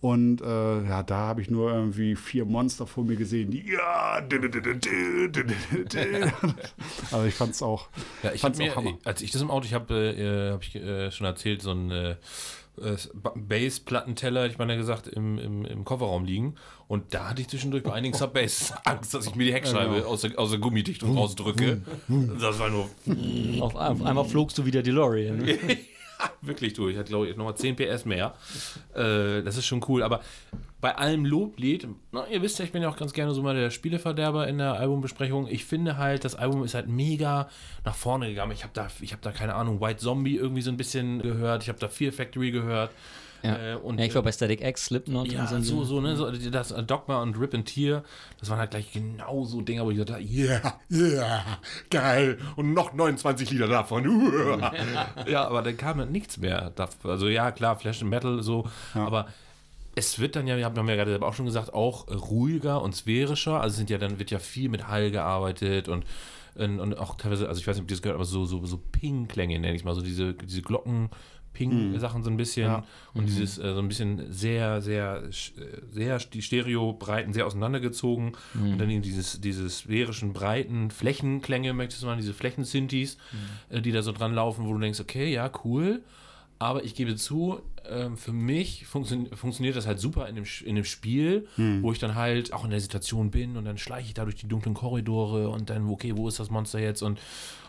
Und 0.00 0.42
äh, 0.42 0.84
ja, 0.84 1.02
da 1.02 1.16
habe 1.16 1.40
ich 1.40 1.50
nur 1.50 1.72
irgendwie 1.72 2.16
vier 2.16 2.44
Monster 2.44 2.86
vor 2.86 3.04
mir 3.04 3.16
gesehen, 3.16 3.50
die 3.50 3.64
ja. 3.66 4.20
Also 7.10 7.24
ich 7.26 7.34
fand 7.34 7.52
es 7.52 7.62
auch. 7.62 7.88
Ja, 8.22 8.32
ich 8.32 8.42
fand's 8.42 8.60
auch 8.60 8.64
mir, 8.64 8.76
Hammer. 8.76 8.98
als 9.04 9.22
ich 9.22 9.30
das 9.30 9.40
im 9.40 9.50
Auto, 9.50 9.64
ich 9.64 9.72
habe, 9.72 9.94
äh, 9.94 10.52
habe 10.52 10.62
ich 10.62 10.76
äh, 10.76 11.10
schon 11.10 11.26
erzählt, 11.26 11.62
so 11.62 11.72
ein 11.72 12.16
äh, 12.82 12.96
Bass-Plattenteller, 13.34 14.46
ich 14.46 14.58
meine 14.58 14.76
gesagt, 14.76 15.06
im, 15.08 15.38
im, 15.38 15.64
im 15.64 15.84
Kofferraum 15.84 16.24
liegen. 16.24 16.54
Und 16.88 17.14
da 17.14 17.30
hatte 17.30 17.42
ich 17.42 17.48
zwischendurch 17.48 17.82
bei 17.82 17.92
einigen 17.92 18.14
Sub-Bass 18.14 18.74
Angst, 18.84 19.14
dass 19.14 19.26
ich 19.26 19.34
mir 19.34 19.44
die 19.44 19.52
Heckscheibe 19.52 19.96
genau. 19.96 20.06
aus, 20.08 20.22
der, 20.22 20.38
aus 20.38 20.50
der 20.50 20.58
Gummidichtung 20.58 21.16
rausdrücke. 21.16 21.82
Das 22.40 22.58
war 22.58 22.70
nur. 22.70 22.88
auf, 23.60 23.74
auf 23.74 24.02
einmal 24.02 24.24
flogst 24.24 24.58
du 24.58 24.64
wieder 24.64 24.82
DeLorean. 24.82 25.48
Wirklich 26.40 26.74
durch. 26.74 26.96
Hat, 26.96 27.06
glaube 27.06 27.28
ich, 27.28 27.36
nochmal 27.36 27.56
10 27.56 27.76
PS 27.76 28.04
mehr. 28.04 28.34
Äh, 28.94 29.42
das 29.42 29.56
ist 29.56 29.66
schon 29.66 29.84
cool. 29.88 30.02
Aber 30.02 30.20
bei 30.80 30.94
allem 30.94 31.24
Loblied, 31.24 31.88
na, 32.12 32.26
ihr 32.28 32.42
wisst 32.42 32.58
ja, 32.58 32.64
ich 32.64 32.72
bin 32.72 32.82
ja 32.82 32.88
auch 32.88 32.96
ganz 32.96 33.12
gerne 33.12 33.32
so 33.32 33.42
mal 33.42 33.54
der 33.54 33.70
Spieleverderber 33.70 34.46
in 34.46 34.58
der 34.58 34.74
Albumbesprechung. 34.74 35.48
Ich 35.48 35.64
finde 35.64 35.96
halt, 35.96 36.24
das 36.24 36.34
Album 36.34 36.64
ist 36.64 36.74
halt 36.74 36.88
mega 36.88 37.48
nach 37.84 37.94
vorne 37.94 38.28
gegangen. 38.28 38.52
Ich 38.52 38.62
habe 38.62 38.72
da, 38.74 38.88
ich 39.00 39.12
habe 39.12 39.22
da 39.22 39.32
keine 39.32 39.54
Ahnung, 39.54 39.80
White 39.80 39.98
Zombie 39.98 40.36
irgendwie 40.36 40.62
so 40.62 40.70
ein 40.70 40.76
bisschen 40.76 41.22
gehört. 41.22 41.62
Ich 41.62 41.68
habe 41.68 41.78
da 41.78 41.88
Fear 41.88 42.12
Factory 42.12 42.50
gehört. 42.50 42.90
Ja. 43.46 43.74
Äh, 43.74 43.76
und, 43.76 43.98
ja, 43.98 44.04
ich 44.04 44.10
glaube 44.10 44.26
bei 44.26 44.32
Static 44.32 44.62
X, 44.62 44.86
Slipknot 44.86 45.28
ja, 45.28 45.48
und 45.48 45.62
so. 45.62 45.84
so, 45.84 46.00
ne, 46.00 46.16
so, 46.16 46.30
das 46.30 46.74
Dogma 46.86 47.22
und 47.22 47.38
Rip 47.38 47.54
and 47.54 47.66
Tear, 47.66 48.02
das 48.40 48.50
waren 48.50 48.58
halt 48.58 48.70
gleich 48.70 48.92
genau 48.92 49.44
so 49.44 49.60
Dinger, 49.60 49.84
wo 49.84 49.90
ich 49.90 49.98
dachte, 49.98 50.22
yeah, 50.22 50.80
yeah, 50.90 51.58
geil. 51.90 52.38
Und 52.56 52.74
noch 52.74 52.92
29 52.92 53.50
Lieder 53.50 53.68
davon. 53.68 54.06
ja, 55.26 55.46
aber 55.46 55.62
dann 55.62 55.76
kam 55.76 55.98
halt 55.98 56.10
nichts 56.10 56.38
mehr. 56.38 56.72
Also 57.04 57.28
ja, 57.28 57.50
klar, 57.52 57.76
Flash 57.78 58.02
and 58.02 58.10
Metal, 58.10 58.42
so, 58.42 58.66
ja. 58.94 59.06
aber 59.06 59.26
es 59.96 60.18
wird 60.18 60.36
dann 60.36 60.46
ja, 60.46 60.56
wir 60.58 60.66
haben 60.66 60.88
ja 60.88 60.94
gerade 60.94 61.24
auch 61.24 61.34
schon 61.34 61.46
gesagt, 61.46 61.72
auch 61.72 62.06
ruhiger 62.08 62.82
und 62.82 62.94
sphärischer. 62.94 63.60
Also 63.60 63.76
sind 63.76 63.88
ja 63.90 63.98
dann 63.98 64.18
wird 64.18 64.30
ja 64.30 64.38
viel 64.38 64.68
mit 64.68 64.88
Hall 64.88 65.10
gearbeitet 65.10 65.88
und, 65.88 66.04
und, 66.54 66.80
und 66.80 66.98
auch 66.98 67.16
teilweise, 67.16 67.48
also 67.48 67.60
ich 67.60 67.66
weiß 67.66 67.76
nicht, 67.76 67.84
ob 67.84 67.90
ihr 67.90 67.94
das 67.94 68.02
gehört, 68.02 68.16
aber 68.16 68.26
so, 68.26 68.44
so, 68.44 68.64
so 68.66 68.78
Ping-Klänge 68.92 69.58
nenne 69.58 69.74
ich 69.74 69.84
mal, 69.84 69.94
so 69.94 70.02
diese, 70.02 70.34
diese 70.34 70.60
Glocken. 70.60 71.08
Ping-Sachen 71.56 72.22
so 72.22 72.30
ein 72.30 72.36
bisschen 72.36 72.66
ja. 72.66 72.84
und 73.14 73.22
mhm. 73.22 73.26
dieses 73.26 73.58
äh, 73.58 73.72
so 73.72 73.78
ein 73.78 73.88
bisschen 73.88 74.30
sehr, 74.30 74.82
sehr, 74.82 75.22
sehr 75.90 76.18
die 76.18 76.42
Stereobreiten 76.42 77.32
sehr 77.32 77.46
auseinandergezogen 77.46 78.32
mhm. 78.54 78.72
und 78.72 78.78
dann 78.78 78.90
eben 78.90 79.02
dieses, 79.02 79.40
diese 79.40 79.68
sphärischen 79.70 80.32
breiten 80.32 80.90
Flächenklänge, 80.90 81.72
möchtest 81.72 82.02
du 82.02 82.06
mal, 82.06 82.16
diese 82.16 82.34
Flächen-Synthes, 82.34 83.16
mhm. 83.70 83.76
äh, 83.76 83.80
die 83.80 83.92
da 83.92 84.02
so 84.02 84.12
dran 84.12 84.34
laufen, 84.34 84.66
wo 84.66 84.72
du 84.74 84.78
denkst, 84.78 85.00
okay, 85.00 85.32
ja, 85.32 85.50
cool, 85.64 86.02
aber 86.58 86.84
ich 86.84 86.94
gebe 86.94 87.16
zu, 87.16 87.60
ähm, 87.88 88.16
für 88.16 88.32
mich 88.32 88.86
funktio 88.86 89.26
funktioniert 89.34 89.76
das 89.76 89.86
halt 89.86 90.00
super 90.00 90.28
in 90.28 90.36
dem, 90.36 90.44
in 90.64 90.74
dem 90.74 90.84
Spiel, 90.84 91.46
hm. 91.56 91.82
wo 91.82 91.92
ich 91.92 91.98
dann 91.98 92.14
halt 92.14 92.52
auch 92.52 92.64
in 92.64 92.70
der 92.70 92.80
Situation 92.80 93.30
bin 93.30 93.56
und 93.56 93.64
dann 93.64 93.78
schleiche 93.78 94.08
ich 94.08 94.14
da 94.14 94.24
durch 94.24 94.36
die 94.36 94.48
dunklen 94.48 94.74
Korridore 94.74 95.48
und 95.50 95.70
dann, 95.70 95.88
okay, 95.88 96.16
wo 96.16 96.28
ist 96.28 96.40
das 96.40 96.50
Monster 96.50 96.78
jetzt 96.78 97.02
und 97.02 97.20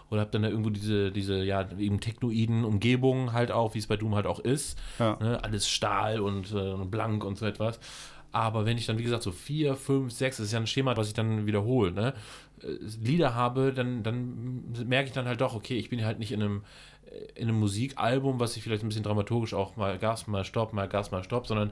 oder 0.10 0.22
hab 0.22 0.32
dann 0.32 0.44
da 0.44 0.50
irgendwo 0.50 0.70
diese, 0.70 1.12
diese, 1.12 1.44
ja, 1.44 1.68
eben 1.78 2.00
technoiden 2.00 2.64
Umgebungen 2.64 3.34
halt 3.34 3.52
auch, 3.52 3.74
wie 3.74 3.80
es 3.80 3.88
bei 3.88 3.98
Doom 3.98 4.16
halt 4.16 4.26
auch 4.26 4.40
ist. 4.40 4.78
Ja. 5.00 5.18
Ne? 5.20 5.44
Alles 5.44 5.68
Stahl 5.68 6.20
und 6.20 6.54
äh, 6.54 6.76
blank 6.86 7.24
und 7.24 7.38
so 7.38 7.46
etwas. 7.46 7.80
Aber 8.32 8.66
wenn 8.66 8.78
ich 8.78 8.86
dann, 8.86 8.98
wie 9.00 9.04
gesagt, 9.04 9.24
so 9.24 9.32
vier, 9.32 9.76
fünf, 9.76 10.12
sechs, 10.12 10.38
das 10.38 10.48
ist 10.48 10.52
ja 10.52 10.60
ein 10.60 10.68
Schema, 10.68 10.96
was 10.98 11.08
ich 11.08 11.14
dann 11.14 11.46
wiederhole, 11.46 11.92
ne? 11.92 12.14
Äh, 12.62 12.78
Lieder 13.02 13.36
habe, 13.36 13.74
dann, 13.74 14.04
dann 14.04 14.64
merke 14.86 15.08
ich 15.08 15.14
dann 15.14 15.26
halt 15.26 15.42
doch, 15.42 15.56
okay, 15.56 15.78
ich 15.78 15.90
bin 15.90 16.04
halt 16.06 16.20
nicht 16.20 16.32
in 16.32 16.42
einem, 16.42 16.64
äh, 17.06 17.40
in 17.40 17.48
einem 17.48 17.60
Musikalbum, 17.60 18.40
was 18.40 18.56
ich 18.58 18.64
vielleicht 18.64 18.84
ein 18.84 18.90
bisschen 18.90 19.04
dramaturgisch 19.04 19.54
auch 19.54 19.76
mal 19.76 19.98
Gas, 19.98 20.28
mal 20.28 20.46
Stopp, 20.46 20.74
mal 20.74 20.88
Gas, 20.88 21.12
mal 21.12 21.24
Stopp, 21.24 21.48
sondern 21.48 21.72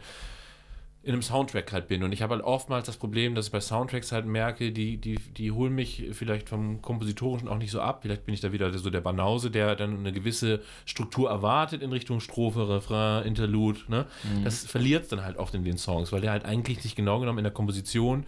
in 1.06 1.14
einem 1.14 1.22
Soundtrack 1.22 1.72
halt 1.72 1.88
bin. 1.88 2.02
Und 2.02 2.12
ich 2.14 2.24
habe 2.24 2.34
halt 2.34 2.44
oftmals 2.44 2.88
das 2.88 2.98
Problem, 2.98 3.36
dass 3.36 3.46
ich 3.46 3.52
bei 3.52 3.62
Soundtracks 3.62 4.12
halt 4.12 4.26
merke, 4.26 4.72
die, 4.72 4.98
die, 4.98 5.18
die 5.38 5.52
holen 5.52 5.76
mich 5.76 6.04
vielleicht 6.14 6.50
vom 6.50 6.82
Kompositorischen 6.82 7.48
auch 7.48 7.60
nicht 7.60 7.70
so 7.70 7.80
ab. 7.80 8.00
Vielleicht 8.02 8.26
bin 8.26 8.34
ich 8.34 8.42
da 8.42 8.52
wieder 8.52 8.76
so 8.76 8.90
der 8.90 9.02
Banause, 9.02 9.52
der 9.52 9.76
dann 9.76 10.00
eine 10.00 10.12
gewisse 10.12 10.62
Struktur 10.86 11.30
erwartet 11.30 11.84
in 11.84 11.92
Richtung 11.92 12.22
Strophe, 12.22 12.68
Refrain, 12.68 13.24
Interlude. 13.24 13.82
Ne? 13.88 14.08
Mhm. 14.24 14.44
Das 14.46 14.66
verliert 14.66 15.04
es 15.04 15.10
dann 15.10 15.24
halt 15.24 15.38
oft 15.38 15.54
in 15.54 15.64
den 15.64 15.78
Songs, 15.78 16.12
weil 16.12 16.22
der 16.22 16.32
halt 16.32 16.44
eigentlich 16.44 16.82
sich 16.82 16.96
genau 16.96 17.20
genommen 17.20 17.38
in 17.38 17.44
der 17.44 17.54
Komposition 17.54 18.26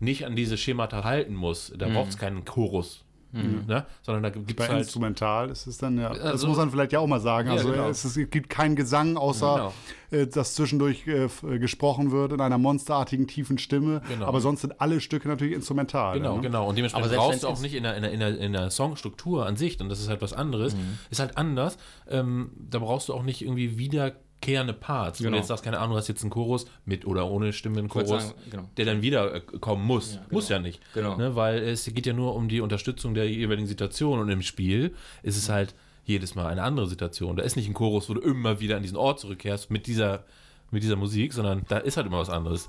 nicht 0.00 0.24
an 0.24 0.34
diese 0.34 0.56
Schemata 0.56 1.04
halten 1.04 1.34
muss. 1.34 1.74
Da 1.76 1.88
mhm. 1.88 1.92
braucht 1.92 2.08
es 2.08 2.16
keinen 2.16 2.46
Chorus. 2.46 3.04
Mhm. 3.32 3.64
Ne? 3.66 3.84
Sondern 4.02 4.22
da 4.22 4.30
gibt 4.30 4.58
es 4.58 4.68
halt. 4.68 4.78
Instrumental 4.78 5.50
ist 5.50 5.66
es 5.66 5.76
dann 5.78 5.98
ja. 5.98 6.08
Also, 6.08 6.22
das 6.22 6.46
muss 6.46 6.56
man 6.56 6.70
vielleicht 6.70 6.92
ja 6.92 7.00
auch 7.00 7.06
mal 7.06 7.20
sagen. 7.20 7.48
Ja, 7.48 7.54
also 7.54 7.70
genau. 7.70 7.88
es, 7.88 8.04
es, 8.04 8.14
gibt 8.30 8.48
keinen 8.48 8.74
Gesang, 8.74 9.16
außer 9.16 9.72
genau. 10.10 10.22
äh, 10.22 10.26
dass 10.26 10.54
zwischendurch 10.54 11.06
äh, 11.06 11.24
äh, 11.24 11.58
gesprochen 11.58 12.10
wird 12.10 12.32
in 12.32 12.40
einer 12.40 12.56
monsterartigen, 12.56 13.26
tiefen 13.26 13.58
Stimme. 13.58 14.00
Genau. 14.08 14.26
Aber 14.26 14.40
sonst 14.40 14.62
sind 14.62 14.80
alle 14.80 15.00
Stücke 15.00 15.28
natürlich 15.28 15.54
instrumental. 15.54 16.18
Genau, 16.18 16.36
ne? 16.36 16.42
genau. 16.42 16.68
Und 16.68 16.76
dementsprechend 16.76 17.12
brauchst 17.14 17.42
du 17.42 17.48
auch 17.48 17.60
nicht 17.60 17.74
in 17.74 17.82
der, 17.82 17.96
in, 17.96 18.02
der, 18.02 18.12
in, 18.12 18.20
der, 18.20 18.38
in 18.38 18.52
der 18.52 18.70
Songstruktur 18.70 19.44
an 19.46 19.56
sich, 19.56 19.78
und 19.80 19.90
das 19.90 20.00
ist 20.00 20.08
halt 20.08 20.22
was 20.22 20.32
anderes, 20.32 20.74
mhm. 20.74 20.98
ist 21.10 21.20
halt 21.20 21.36
anders. 21.36 21.76
Ähm, 22.08 22.52
da 22.56 22.78
brauchst 22.78 23.10
du 23.10 23.14
auch 23.14 23.22
nicht 23.22 23.42
irgendwie 23.42 23.78
wieder 23.78 24.12
wiederkehrende 24.40 24.72
Parts. 24.72 25.18
Genau. 25.18 25.26
Wenn 25.26 25.32
du 25.32 25.38
jetzt 25.38 25.48
sagst, 25.48 25.64
keine 25.64 25.78
Ahnung, 25.78 25.92
du 25.92 25.98
hast 25.98 26.08
jetzt 26.08 26.22
einen 26.22 26.30
Chorus 26.30 26.66
mit 26.84 27.06
oder 27.06 27.28
ohne 27.30 27.52
Stimmenchorus, 27.52 28.34
genau. 28.50 28.68
der 28.76 28.84
dann 28.84 29.02
wiederkommen 29.02 29.84
muss. 29.84 30.14
Ja, 30.14 30.20
genau. 30.20 30.32
Muss 30.34 30.48
ja 30.48 30.58
nicht. 30.58 30.80
Genau. 30.94 31.16
Ne, 31.16 31.36
weil 31.36 31.58
es 31.58 31.84
geht 31.86 32.06
ja 32.06 32.12
nur 32.12 32.34
um 32.34 32.48
die 32.48 32.60
Unterstützung 32.60 33.14
der 33.14 33.28
jeweiligen 33.28 33.66
Situation 33.66 34.18
und 34.18 34.28
im 34.28 34.42
Spiel 34.42 34.94
ist 35.22 35.36
es 35.36 35.48
halt 35.48 35.74
jedes 36.04 36.34
Mal 36.34 36.46
eine 36.46 36.62
andere 36.62 36.86
Situation. 36.86 37.36
Da 37.36 37.42
ist 37.42 37.56
nicht 37.56 37.68
ein 37.68 37.74
Chorus, 37.74 38.08
wo 38.08 38.14
du 38.14 38.20
immer 38.20 38.60
wieder 38.60 38.76
an 38.76 38.82
diesen 38.82 38.96
Ort 38.96 39.20
zurückkehrst 39.20 39.70
mit 39.70 39.86
dieser 39.86 40.24
mit 40.70 40.82
dieser 40.82 40.96
Musik, 40.96 41.32
sondern 41.32 41.64
da 41.68 41.78
ist 41.78 41.96
halt 41.96 42.06
immer 42.06 42.18
was 42.18 42.28
anderes. 42.28 42.68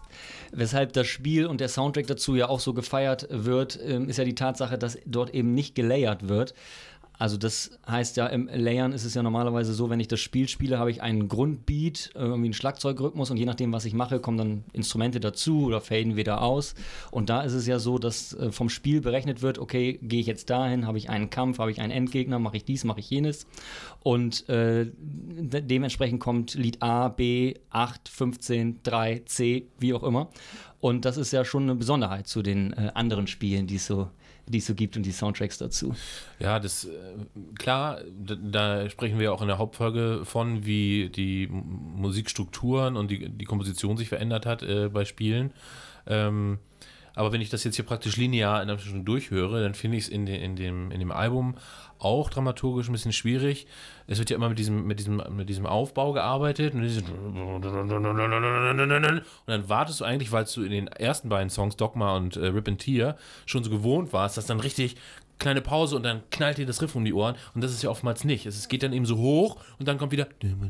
Weshalb 0.54 0.94
das 0.94 1.06
Spiel 1.06 1.46
und 1.46 1.60
der 1.60 1.68
Soundtrack 1.68 2.08
dazu 2.08 2.34
ja 2.34 2.48
auch 2.48 2.62
so 2.62 2.74
gefeiert 2.74 3.28
wird, 3.30 3.78
ähm, 3.84 4.08
ist 4.08 4.16
ja 4.16 4.24
die 4.24 4.36
Tatsache, 4.36 4.78
dass 4.78 4.98
dort 5.06 5.34
eben 5.34 5.54
nicht 5.54 5.76
gelayert 5.76 6.30
wird. 6.30 6.54
Also 7.20 7.36
das 7.36 7.72
heißt 7.86 8.16
ja, 8.16 8.28
im 8.28 8.50
Layern 8.52 8.94
ist 8.94 9.04
es 9.04 9.14
ja 9.14 9.22
normalerweise 9.22 9.74
so, 9.74 9.90
wenn 9.90 10.00
ich 10.00 10.08
das 10.08 10.22
Spiel 10.22 10.48
spiele, 10.48 10.80
habe 10.80 10.90
ich 10.90 11.02
einen 11.02 11.28
Grundbeat, 11.28 12.12
irgendwie 12.16 12.48
einen 12.48 12.54
Schlagzeugrhythmus 12.54 13.30
und 13.30 13.36
je 13.36 13.46
nachdem, 13.46 13.74
was 13.74 13.84
ich 13.84 13.94
mache, 13.94 14.22
kommen 14.22 14.38
dann 14.38 14.64
Instrumente 14.72 15.20
dazu 15.20 15.66
oder 15.66 15.82
faden 15.82 16.16
wieder 16.16 16.42
aus. 16.42 16.76
Und 17.12 17.30
da 17.30 17.42
ist 17.42 17.52
es 17.52 17.68
ja 17.68 17.78
so, 17.78 18.00
dass 18.00 18.34
äh, 18.36 18.54
vom 18.54 18.70
Spiel 18.70 19.02
berechnet 19.02 19.42
wird, 19.42 19.60
okay, 19.60 20.00
gehe 20.02 20.22
ich 20.22 20.28
jetzt 20.28 20.50
dahin, 20.50 20.88
habe 20.88 20.98
ich 20.98 21.10
einen 21.10 21.30
Kampf, 21.30 21.60
habe 21.60 21.72
ich 21.72 21.82
einen 21.82 21.92
Endgegner, 21.92 22.40
mache 22.40 22.56
ich 22.56 22.64
dies, 22.64 22.86
mache 22.86 23.02
ich 23.02 23.10
jenes. 23.10 23.46
Und 24.02 24.48
äh, 24.48 24.90
de 24.98 25.60
dementsprechend 25.62 26.22
kommt 26.22 26.54
Lied 26.54 26.82
A, 26.82 27.10
B, 27.10 27.56
8, 27.70 28.08
15, 28.08 28.80
3, 28.84 29.24
C, 29.26 29.68
wie 29.78 29.94
auch 29.94 30.04
immer. 30.04 30.30
Und 30.80 31.04
das 31.04 31.18
ist 31.18 31.34
ja 31.34 31.44
schon 31.44 31.64
eine 31.64 31.76
Besonderheit 31.76 32.28
zu 32.28 32.42
den 32.42 32.72
äh, 32.72 32.92
anderen 32.94 33.28
Spielen, 33.28 33.68
die 33.68 33.76
es 33.76 33.88
so 33.88 34.10
die 34.50 34.58
es 34.58 34.66
so 34.66 34.74
gibt 34.74 34.98
und 34.98 35.04
die 35.04 35.12
Soundtracks 35.12 35.58
dazu. 35.58 35.96
Ja, 36.40 36.60
das 36.60 36.86
äh, 36.86 36.90
klar, 37.58 38.02
da, 38.18 38.90
sprechen 38.90 39.20
wir 39.20 39.32
auch 39.32 39.42
in 39.42 39.48
der 39.48 39.60
Hauptfolge 39.60 40.22
von, 40.26 40.66
wie 40.66 41.10
die 41.10 41.48
Musikstrukturen 41.48 42.98
und 42.98 43.12
die, 43.12 43.30
die 43.30 43.46
Komposition 43.46 43.96
sich 43.96 44.10
verändert 44.10 44.46
hat 44.46 44.64
äh, 44.64 44.90
bei 44.90 45.06
Spielen. 45.06 45.54
Ähm, 46.08 46.58
aber 47.20 47.34
wenn 47.34 47.42
ich 47.42 47.50
das 47.50 47.66
jetzt 47.66 47.76
hier 47.76 47.84
praktisch 47.84 48.16
linear 48.16 48.64
in 48.64 48.80
Stunde 48.80 49.04
durchhöre, 49.04 49.62
dann 49.62 49.74
finde 49.74 49.98
ich 49.98 50.06
es 50.06 50.10
in, 50.10 50.26
de, 50.26 50.42
in, 50.42 50.56
dem, 50.56 50.90
in 50.90 51.02
dem 51.02 51.12
Album 51.12 51.56
auch 51.98 52.30
dramaturgisch 52.30 52.88
ein 52.88 52.94
bisschen 52.94 53.12
schwierig. 53.12 53.68
Es 54.08 54.20
wird 54.20 54.30
ja 54.30 54.38
immer 54.38 54.48
mit 54.48 54.58
diesem, 54.58 54.88
mit 54.88 55.00
diesem, 55.00 55.22
mit 55.36 55.50
diesem 55.50 55.66
Aufbau 55.66 56.14
gearbeitet 56.14 56.76
und, 56.76 56.82
dann 59.48 59.68
wartest 59.68 60.00
du 60.00 60.06
eigentlich, 60.06 60.32
weil 60.32 60.46
du 60.46 60.64
in 60.64 60.72
den 60.72 60.88
ersten 60.88 61.28
beiden 61.28 61.50
Songs 61.50 61.76
Dogma 61.76 62.16
und 62.16 62.38
äh, 62.38 62.46
Rip 62.46 62.70
and 62.70 62.80
Tear 62.80 63.18
schon 63.46 63.66
so 63.66 63.70
gewohnt 63.70 64.14
warst, 64.14 64.38
dass 64.38 64.46
dann 64.46 64.62
richtig 64.62 64.96
kleine 65.40 65.62
Pause 65.62 65.96
und 65.96 66.04
dann 66.04 66.22
knallt 66.32 66.58
dir 66.58 66.66
das 66.66 66.82
Riff 66.82 66.96
um 66.96 67.06
die 67.06 67.14
Ohren 67.14 67.36
und 67.56 67.64
das 67.64 67.72
ist 67.72 67.82
ja 67.82 67.90
oftmals 67.90 68.26
nicht. 68.26 68.46
Es 68.46 68.68
geht 68.68 68.84
dann 68.84 68.94
eben 68.94 69.06
so 69.06 69.18
hoch 69.18 69.58
und 69.80 69.88
dann 69.88 69.98
kommt 69.98 70.12
wieder 70.12 70.28
mhm. 70.44 70.62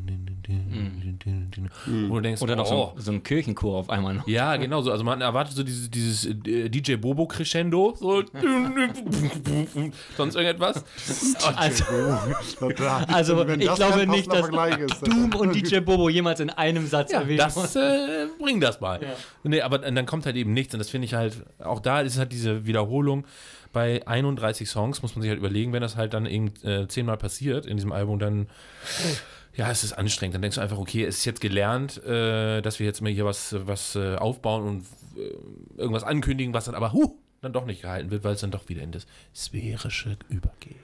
und 1.86 2.14
du 2.14 2.20
denkst, 2.20 2.40
oder 2.40 2.56
noch 2.56 2.70
oh. 2.70 2.92
so, 2.96 3.02
so, 3.02 3.12
ein 3.12 3.22
Kirchenchor 3.22 3.78
auf 3.78 3.90
einmal 3.90 4.14
noch. 4.14 4.28
Ja, 4.28 4.56
genau 4.56 4.80
so. 4.80 4.92
Also 4.92 5.04
man 5.04 5.20
erwartet 5.20 5.56
so 5.56 5.62
dieses, 5.64 5.90
dieses 5.90 6.24
äh, 6.26 6.68
DJ 6.68 6.94
Bobo 6.94 7.26
Crescendo, 7.26 7.94
so 7.98 8.22
sonst 10.16 10.36
irgendetwas. 10.36 10.84
also, 11.56 11.84
also 13.08 13.44
ich 13.44 13.74
glaube 13.74 14.06
nicht, 14.06 14.32
dass 14.32 14.48
Doom 15.00 15.34
und 15.34 15.54
DJ 15.54 15.80
Bobo 15.80 16.08
jemals 16.08 16.38
in 16.40 16.50
einem 16.50 16.86
Satz 16.86 17.10
ja, 17.12 17.20
erwähnt 17.20 17.40
Das 17.40 17.74
äh, 17.74 18.28
bring 18.38 18.60
das 18.60 18.80
mal. 18.80 19.02
Ja. 19.02 19.08
Nee, 19.42 19.62
aber 19.62 19.78
dann 19.78 20.06
kommt 20.06 20.26
halt 20.26 20.36
eben 20.36 20.52
nichts 20.52 20.74
und 20.74 20.78
das 20.78 20.90
finde 20.90 21.06
ich 21.06 21.14
halt, 21.14 21.44
auch 21.58 21.80
da 21.80 22.00
ist 22.00 22.18
halt 22.18 22.30
diese 22.32 22.66
Wiederholung 22.66 23.24
bei 23.72 24.06
31 24.06 24.68
Songs 24.68 25.02
muss 25.02 25.14
man 25.14 25.22
sich 25.22 25.28
halt 25.28 25.38
überlegen, 25.38 25.72
wenn 25.72 25.82
das 25.82 25.96
halt 25.96 26.14
dann 26.14 26.26
eben 26.26 26.52
äh, 26.64 26.88
zehnmal 26.88 27.16
passiert 27.16 27.66
in 27.66 27.76
diesem 27.76 27.92
Album, 27.92 28.18
dann 28.18 28.48
ja, 29.56 29.70
es 29.70 29.84
ist 29.84 29.92
anstrengend. 29.92 30.34
Dann 30.34 30.42
denkst 30.42 30.56
du 30.56 30.60
einfach, 30.60 30.78
okay, 30.78 31.04
es 31.04 31.18
ist 31.18 31.24
jetzt 31.24 31.40
gelernt, 31.40 32.02
äh, 32.04 32.62
dass 32.62 32.78
wir 32.78 32.86
jetzt 32.86 33.00
mal 33.00 33.12
hier 33.12 33.24
was, 33.24 33.54
was 33.66 33.96
äh, 33.96 34.16
aufbauen 34.16 34.64
und 34.64 34.86
äh, 35.16 35.80
irgendwas 35.80 36.04
ankündigen, 36.04 36.54
was 36.54 36.66
dann 36.66 36.74
aber 36.74 36.92
huh, 36.92 37.16
dann 37.40 37.52
doch 37.52 37.66
nicht 37.66 37.82
gehalten 37.82 38.10
wird, 38.10 38.24
weil 38.24 38.34
es 38.34 38.40
dann 38.40 38.50
doch 38.50 38.68
wieder 38.68 38.82
in 38.82 38.92
das 38.92 39.06
Sphärische 39.34 40.16
übergeht. 40.28 40.76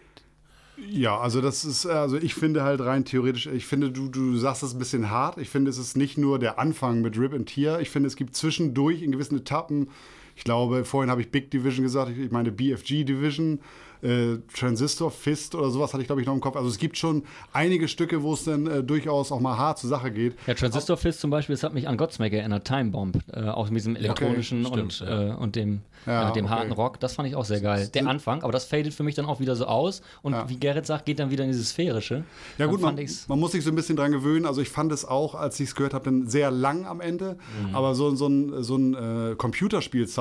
Ja, 0.90 1.18
also 1.18 1.40
das 1.40 1.64
ist, 1.64 1.86
also 1.86 2.18
ich 2.18 2.34
finde 2.34 2.62
halt 2.62 2.80
rein 2.80 3.04
theoretisch, 3.06 3.46
ich 3.46 3.66
finde, 3.66 3.90
du, 3.90 4.08
du 4.08 4.36
sagst 4.36 4.62
das 4.62 4.74
ein 4.74 4.78
bisschen 4.78 5.10
hart. 5.10 5.38
Ich 5.38 5.48
finde, 5.48 5.70
es 5.70 5.78
ist 5.78 5.96
nicht 5.96 6.18
nur 6.18 6.38
der 6.38 6.58
Anfang 6.58 7.00
mit 7.00 7.18
Rip 7.18 7.32
and 7.32 7.48
Tear. 7.48 7.80
Ich 7.80 7.88
finde, 7.88 8.08
es 8.08 8.16
gibt 8.16 8.36
zwischendurch 8.36 9.02
in 9.02 9.12
gewissen 9.12 9.38
Etappen 9.38 9.88
Ich 10.36 10.44
glaube, 10.44 10.84
vorhin 10.84 11.10
habe 11.10 11.22
ich 11.22 11.30
Big 11.30 11.50
Division 11.50 11.82
gesagt, 11.82 12.12
ich 12.16 12.30
meine 12.30 12.52
BFG 12.52 13.04
Division 13.04 13.58
äh, 14.02 14.38
Transistor 14.54 15.10
Fist 15.10 15.54
oder 15.54 15.70
sowas 15.70 15.92
hatte 15.92 16.02
ich, 16.02 16.06
glaube 16.06 16.20
ich, 16.20 16.26
noch 16.26 16.34
im 16.34 16.40
Kopf. 16.40 16.56
Also 16.56 16.68
es 16.68 16.78
gibt 16.78 16.96
schon 16.96 17.22
einige 17.52 17.88
Stücke, 17.88 18.22
wo 18.22 18.34
es 18.34 18.44
dann 18.44 18.66
äh, 18.66 18.82
durchaus 18.82 19.32
auch 19.32 19.40
mal 19.40 19.56
hart 19.56 19.78
zur 19.78 19.90
Sache 19.90 20.10
geht. 20.10 20.34
Ja, 20.46 20.54
Transistor 20.54 20.96
Fist 20.96 21.20
zum 21.20 21.30
Beispiel, 21.30 21.54
das 21.54 21.62
hat 21.62 21.74
mich 21.74 21.88
an 21.88 21.96
Godsmack 21.96 22.32
erinnert, 22.32 22.66
Time 22.66 22.90
Bomb, 22.90 23.18
äh, 23.32 23.48
auch 23.48 23.68
mit 23.68 23.78
diesem 23.78 23.96
elektronischen 23.96 24.66
okay, 24.66 24.80
und, 24.80 25.00
ja. 25.00 25.30
äh, 25.30 25.34
und 25.34 25.56
dem, 25.56 25.80
Ja, 26.06 26.30
äh, 26.30 26.32
dem 26.32 26.46
okay. 26.46 26.54
harten 26.54 26.72
Rock. 26.72 27.00
Das 27.00 27.14
fand 27.14 27.28
ich 27.28 27.36
auch 27.36 27.44
sehr 27.44 27.60
geil. 27.60 27.88
Der 27.94 28.06
Anfang, 28.06 28.42
aber 28.42 28.52
das 28.52 28.64
fadet 28.64 28.94
für 28.94 29.02
mich 29.02 29.14
dann 29.14 29.26
auch 29.26 29.40
wieder 29.40 29.56
so 29.56 29.66
aus 29.66 30.02
und 30.22 30.32
Ja. 30.32 30.48
wie 30.48 30.56
Gerrit 30.56 30.86
sagt, 30.86 31.06
geht 31.06 31.18
dann 31.18 31.30
wieder 31.30 31.44
in 31.44 31.50
dieses 31.50 31.70
Sphärische. 31.70 32.24
Ja 32.58 32.66
gut, 32.66 32.80
man, 32.80 32.98
man 33.28 33.40
muss 33.40 33.52
sich 33.52 33.64
so 33.64 33.70
ein 33.70 33.76
bisschen 33.76 33.96
dran 33.96 34.12
gewöhnen. 34.12 34.46
Also 34.46 34.60
ich 34.60 34.68
fand 34.68 34.92
es 34.92 35.04
auch, 35.04 35.34
als 35.34 35.58
ich 35.60 35.70
es 35.70 35.74
gehört 35.74 35.94
habe, 35.94 36.04
dann 36.04 36.28
sehr 36.28 36.50
lang 36.50 36.86
am 36.86 37.00
Ende. 37.00 37.36
Mhm. 37.68 37.74
Aber 37.74 37.94
so, 37.94 38.14
so 38.14 38.28
ein, 38.28 38.62
so 38.62 38.76
ein 38.76 38.94
äh, 38.94 39.34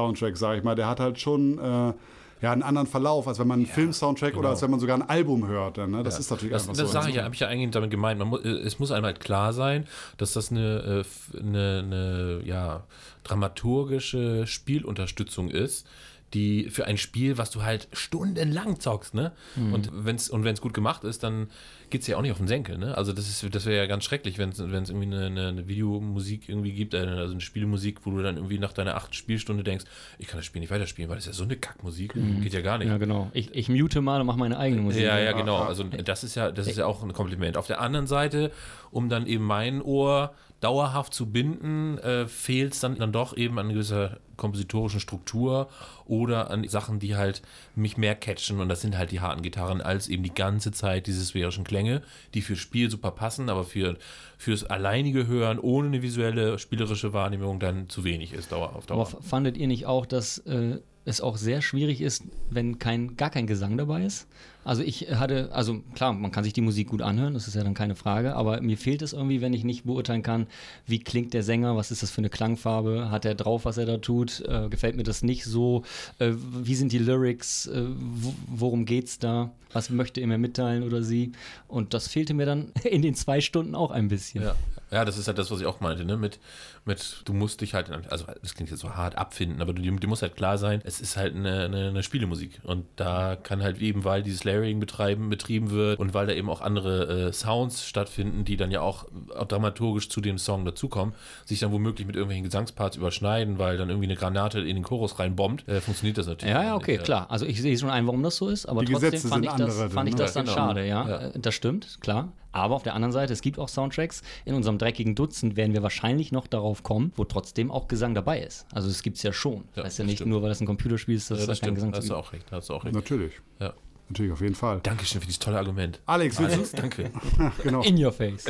Computerspiel-Soundtrack, 0.05 0.37
sage 0.37 0.57
ich 0.59 0.63
mal, 0.63 0.75
der 0.75 0.87
hat 0.87 0.99
halt 0.99 1.19
schon 1.19 1.57
äh, 1.57 1.93
ja, 2.41 2.51
einen 2.51 2.63
anderen 2.63 2.87
Verlauf, 2.87 3.27
als 3.27 3.39
wenn 3.39 3.47
man 3.47 3.59
einen 3.59 3.65
Film-Soundtrack 3.65 4.37
oder 4.37 4.49
als 4.49 4.61
wenn 4.61 4.69
man 4.69 4.79
sogar 4.79 4.97
ein 4.97 5.07
Album 5.09 5.47
hört. 5.47 5.77
Dann, 5.77 5.91
ne? 5.91 6.03
Das 6.03 6.19
ist 6.19 6.29
natürlich 6.29 6.53
Das, 6.53 6.63
einfach 6.63 6.75
das 6.81 6.87
so. 6.87 6.93
sage 6.93 7.09
ich 7.09 7.15
ja, 7.15 7.23
habe 7.23 7.33
ich 7.33 7.41
ja 7.41 7.47
eigentlich 7.47 7.71
damit 7.71 7.91
gemeint. 7.91 8.23
Mu 8.23 8.37
äh, 8.37 8.49
es 8.49 8.79
muss 8.79 8.91
einem 8.91 9.05
halt 9.05 9.19
klar 9.19 9.53
sein, 9.53 9.85
dass 10.17 10.33
das 10.33 10.51
eine, 10.51 11.03
äh, 11.33 11.39
eine, 11.39 11.83
eine 11.85 12.41
ja, 12.45 12.83
dramaturgische 13.23 14.45
Spielunterstützung 14.45 15.49
ist, 15.49 15.87
die 16.35 16.69
für 16.69 16.85
ein 16.85 16.97
Spiel, 16.97 17.37
was 17.37 17.49
du 17.49 17.63
halt 17.63 17.87
stundenlang 17.93 18.79
zockst, 18.79 19.13
ne? 19.13 19.31
Und 19.55 19.89
wenn 19.93 20.15
es 20.15 20.29
und 20.29 20.43
wenn's 20.43 20.61
gut 20.61 20.73
gemacht 20.73 21.03
ist, 21.03 21.23
dann 21.23 21.47
geht 21.89 22.01
es 22.01 22.07
ja 22.07 22.17
auch 22.17 22.21
nicht 22.21 22.31
auf 22.31 22.37
den 22.37 22.47
Senkel, 22.47 22.77
ne? 22.77 22.97
Also 22.97 23.13
das 23.13 23.27
ist, 23.27 23.55
das 23.55 23.65
wäre 23.65 23.77
ja 23.77 23.85
ganz 23.85 24.03
schrecklich, 24.03 24.37
wenn 24.37 24.49
es 24.49 24.59
irgendwie 24.59 25.05
eine, 25.05 25.25
eine, 25.25 25.47
eine 25.47 25.67
Videomusik 25.67 26.49
irgendwie 26.49 26.73
gibt, 26.73 26.93
äh, 26.93 26.97
also 26.97 27.31
eine 27.31 27.41
Spielmusik, 27.41 28.05
wo 28.05 28.11
du 28.11 28.21
dann 28.21 28.35
irgendwie 28.35 28.59
nach 28.59 28.73
deiner 28.73 28.95
achten 28.95 29.13
Spielstunde 29.13 29.63
denkst, 29.63 29.85
ich 30.19 30.27
kann 30.27 30.37
das 30.37 30.45
Spiel 30.45 30.59
nicht 30.59 30.71
weiterspielen, 30.71 31.09
weil 31.09 31.17
das 31.17 31.25
ist 31.25 31.33
ja 31.33 31.37
so 31.37 31.43
eine 31.45 31.55
Kackmusik, 31.55 32.13
geht 32.41 32.53
ja 32.53 32.61
gar 32.61 32.77
nicht. 32.77 32.87
Ja, 32.87 32.97
genau. 32.97 33.29
Ich, 33.33 33.53
ich 33.55 33.69
mute 33.69 34.01
mal 34.01 34.19
und 34.19 34.27
mache 34.27 34.39
meine 34.39 34.57
eigene 34.57 34.81
Musik. 34.81 35.03
Ja, 35.03 35.17
ja, 35.17 35.31
genau. 35.31 35.57
Also 35.57 35.83
das 35.83 36.23
ist 36.23 36.35
ja, 36.35 36.51
das 36.51 36.67
ist 36.67 36.77
ja 36.77 36.85
auch 36.85 37.01
ein 37.01 37.13
Kompliment. 37.13 37.57
Auf 37.57 37.67
der 37.67 37.79
anderen 37.79 38.07
Seite, 38.07 38.51
um 38.91 39.09
dann 39.09 39.25
eben 39.25 39.45
mein 39.45 39.81
Ohr 39.81 40.33
dauerhaft 40.61 41.13
zu 41.13 41.31
binden, 41.31 41.97
äh, 41.99 42.27
fehlt 42.27 42.73
es 42.73 42.79
dann, 42.79 42.97
dann 42.97 43.11
doch 43.11 43.35
eben 43.35 43.59
an 43.59 43.69
gewisser 43.69 44.19
kompositorischen 44.37 44.99
Struktur 44.99 45.69
oder 46.05 46.49
an 46.49 46.67
Sachen, 46.67 46.99
die 46.99 47.15
halt 47.15 47.41
mich 47.75 47.97
mehr 47.97 48.15
catchen 48.15 48.59
und 48.59 48.69
das 48.69 48.81
sind 48.81 48.97
halt 48.97 49.11
die 49.11 49.21
harten 49.21 49.41
Gitarren 49.41 49.81
als 49.81 50.07
eben 50.07 50.23
die 50.23 50.33
ganze 50.33 50.71
Zeit 50.71 51.07
diese 51.07 51.23
sphärischen 51.23 51.63
Klänge, 51.63 52.01
die 52.33 52.41
fürs 52.41 52.59
Spiel 52.59 52.89
super 52.89 53.11
passen, 53.11 53.49
aber 53.49 53.63
für 53.63 53.97
fürs 54.37 54.63
alleinige 54.63 55.27
Hören 55.27 55.59
ohne 55.59 55.87
eine 55.87 56.01
visuelle 56.01 56.59
spielerische 56.59 57.13
Wahrnehmung 57.13 57.59
dann 57.59 57.89
zu 57.89 58.03
wenig 58.03 58.33
ist 58.33 58.51
Dauer 58.51 58.81
Dauer. 58.87 59.07
Aber 59.07 59.21
fandet 59.21 59.57
ihr 59.57 59.67
nicht 59.67 59.85
auch, 59.85 60.05
dass 60.05 60.39
äh, 60.39 60.79
es 61.05 61.21
auch 61.21 61.37
sehr 61.37 61.61
schwierig 61.61 62.01
ist, 62.01 62.23
wenn 62.49 62.79
kein, 62.79 63.15
gar 63.15 63.29
kein 63.29 63.47
Gesang 63.47 63.77
dabei 63.77 64.03
ist? 64.03 64.27
Also 64.63 64.81
ich 64.81 65.07
hatte, 65.11 65.51
also 65.53 65.81
klar, 65.93 66.11
man 66.13 66.31
kann 66.31 66.43
sich 66.43 66.53
die 66.53 66.61
Musik 66.61 66.89
gut 66.89 67.03
anhören, 67.03 67.35
das 67.35 67.47
ist 67.47 67.53
ja 67.53 67.63
dann 67.63 67.75
keine 67.75 67.95
Frage, 67.95 68.35
aber 68.35 68.61
mir 68.61 68.77
fehlt 68.77 69.03
es 69.03 69.13
irgendwie, 69.13 69.39
wenn 69.39 69.53
ich 69.53 69.63
nicht 69.63 69.83
beurteilen 69.83 70.23
kann, 70.23 70.47
wie 70.87 70.99
klingt 70.99 71.35
der 71.35 71.43
Sänger, 71.43 71.75
was 71.75 71.91
ist 71.91 72.01
das 72.01 72.09
für 72.09 72.17
eine 72.17 72.31
Klangfarbe, 72.31 73.11
hat 73.11 73.25
er 73.25 73.35
drauf, 73.35 73.65
was 73.65 73.77
er 73.77 73.85
da 73.85 73.97
tut, 73.97 74.41
äh, 74.47 74.67
gefällt 74.69 74.95
mir 74.95 75.03
das 75.03 75.21
nicht 75.21 75.45
so, 75.45 75.83
äh, 76.17 76.31
wie 76.33 76.73
sind 76.73 76.91
die 76.91 76.97
Lyrics, 76.97 77.67
äh, 77.67 77.83
wo, 77.95 78.33
worum 78.47 78.85
geht's 78.85 79.19
da, 79.19 79.51
was 79.71 79.91
möchte 79.91 80.19
er 80.19 80.27
mir 80.27 80.39
mitteilen 80.39 80.81
oder 80.81 81.03
sie? 81.03 81.33
Und 81.67 81.93
das 81.93 82.07
fehlte 82.07 82.33
mir 82.33 82.47
dann 82.47 82.71
in 82.83 83.03
den 83.03 83.13
zwei 83.13 83.41
Stunden 83.41 83.75
auch 83.75 83.91
ein 83.91 84.07
bisschen. 84.07 84.43
Ja. 84.43 84.55
Ja, 84.95 85.03
das 85.03 85.17
ist 85.17 85.27
halt 85.27 85.37
das, 85.37 85.51
was 85.51 85.59
ich 85.59 85.65
auch 85.65 85.81
meinte, 85.81 86.05
ne? 86.05 86.15
Mit, 86.15 86.39
mit 86.85 87.21
du 87.25 87.33
musst 87.33 87.59
dich 87.59 87.73
halt, 87.73 87.91
also 88.09 88.25
das 88.41 88.53
klingt 88.53 88.71
jetzt 88.71 88.79
so 88.79 88.95
hart 88.95 89.17
abfinden, 89.17 89.61
aber 89.61 89.73
du, 89.73 89.81
dir 89.81 90.07
muss 90.07 90.21
halt 90.21 90.37
klar 90.37 90.57
sein, 90.57 90.81
es 90.85 91.01
ist 91.01 91.17
halt 91.17 91.35
eine, 91.35 91.65
eine, 91.65 91.89
eine 91.89 92.01
Spielemusik. 92.01 92.61
Und 92.63 92.85
da 92.95 93.35
kann 93.35 93.61
halt 93.61 93.79
eben, 93.79 94.05
weil 94.05 94.23
dieses 94.23 94.45
Layering 94.45 94.79
betreiben, 94.79 95.29
betrieben 95.29 95.69
wird 95.71 95.99
und 95.99 96.13
weil 96.13 96.27
da 96.27 96.33
eben 96.33 96.49
auch 96.49 96.61
andere 96.61 97.27
äh, 97.27 97.33
Sounds 97.33 97.85
stattfinden, 97.85 98.45
die 98.45 98.55
dann 98.55 98.71
ja 98.71 98.79
auch, 98.79 99.05
auch 99.35 99.45
dramaturgisch 99.45 100.07
zu 100.07 100.21
dem 100.21 100.37
Song 100.37 100.63
dazukommen, 100.63 101.13
sich 101.43 101.59
dann 101.59 101.73
womöglich 101.73 102.07
mit 102.07 102.15
irgendwelchen 102.15 102.45
Gesangsparts 102.45 102.95
überschneiden, 102.95 103.59
weil 103.59 103.75
dann 103.75 103.89
irgendwie 103.89 104.07
eine 104.07 104.15
Granate 104.15 104.61
in 104.61 104.77
den 104.77 104.83
Chorus 104.83 105.19
reinbombt, 105.19 105.67
äh, 105.67 105.81
funktioniert 105.81 106.17
das 106.17 106.27
natürlich. 106.27 106.55
Ja, 106.55 106.63
ja, 106.63 106.73
nicht, 106.75 106.83
okay, 106.83 106.97
klar. 106.99 107.29
Also 107.29 107.45
ich 107.45 107.61
sehe 107.61 107.77
schon 107.77 107.89
ein, 107.89 108.07
warum 108.07 108.23
das 108.23 108.37
so 108.37 108.47
ist, 108.47 108.65
aber 108.65 108.85
Die 108.85 108.93
trotzdem 108.93 109.11
Gesetze 109.11 109.27
fand 109.27 109.43
ich 109.43 109.51
das, 109.51 109.59
andere 109.59 109.89
fand 109.89 110.07
ich 110.07 110.15
dann, 110.15 110.25
das 110.25 110.35
ne? 110.35 110.43
dann 110.43 110.45
Ja, 110.45 110.53
genau. 110.53 110.67
schade, 110.67 110.87
ja. 110.87 111.09
Ja. 111.09 111.17
Äh, 111.31 111.39
Das 111.39 111.53
stimmt, 111.53 111.97
klar. 111.99 112.31
Aber 112.55 112.75
auf 112.75 112.83
der 112.83 112.93
anderen 112.95 113.11
Seite, 113.11 113.33
es 113.33 113.41
gibt 113.41 113.59
auch 113.59 113.67
Soundtracks. 113.67 114.21
In 114.45 114.55
unserem 114.55 114.77
dreckigen 114.77 115.13
Dutzend 115.13 115.57
werden 115.57 115.73
wir 115.73 115.83
wahrscheinlich 115.83 116.31
noch 116.31 116.47
darauf 116.47 116.83
kommen, 116.83 117.11
wo 117.17 117.25
trotzdem 117.25 117.69
auch 117.69 117.87
Gesang 117.89 118.13
dabei 118.15 118.39
ist. 118.41 118.65
Also 118.73 118.87
es 118.89 119.03
gibt 119.03 119.17
es 119.17 119.23
ja 119.23 119.33
schon. 119.33 119.65
Ja, 119.75 119.83
heißt 119.83 119.99
ja 119.99 120.03
das 120.03 120.09
nicht 120.09 120.17
stimmt. 120.19 120.31
nur, 120.31 120.41
weil 120.41 120.49
das 120.49 120.61
ein 120.61 120.65
Computerspiel 120.65 121.15
ist, 121.15 121.29
dass 121.29 121.39
Ja, 121.39 121.41
es 121.43 121.47
da 121.47 121.51
das 121.51 121.59
keinen 121.61 121.75
stimmt, 121.75 121.93
Gesang 121.93 121.93
hast 121.93 122.09
du 122.09 122.13
gibt. 122.15 122.25
auch 122.27 122.33
recht, 122.33 122.51
hast 122.51 122.69
du 122.69 122.73
auch 122.73 122.85
recht. 122.85 122.95
Natürlich. 122.95 123.33
Ja. 123.59 123.73
Natürlich, 124.07 124.31
auf 124.31 124.41
jeden 124.41 124.53
Fall. 124.55 124.81
Dankeschön 124.83 125.19
für 125.19 125.25
dieses 125.25 125.39
tolle 125.39 125.57
Argument. 125.57 125.99
Alex, 126.05 126.39
willst 126.39 126.55
Alex, 126.55 126.71
danke. 126.73 127.09
du, 127.09 127.51
genau. 127.63 127.81
In 127.81 128.03
your 128.03 128.11
face. 128.11 128.45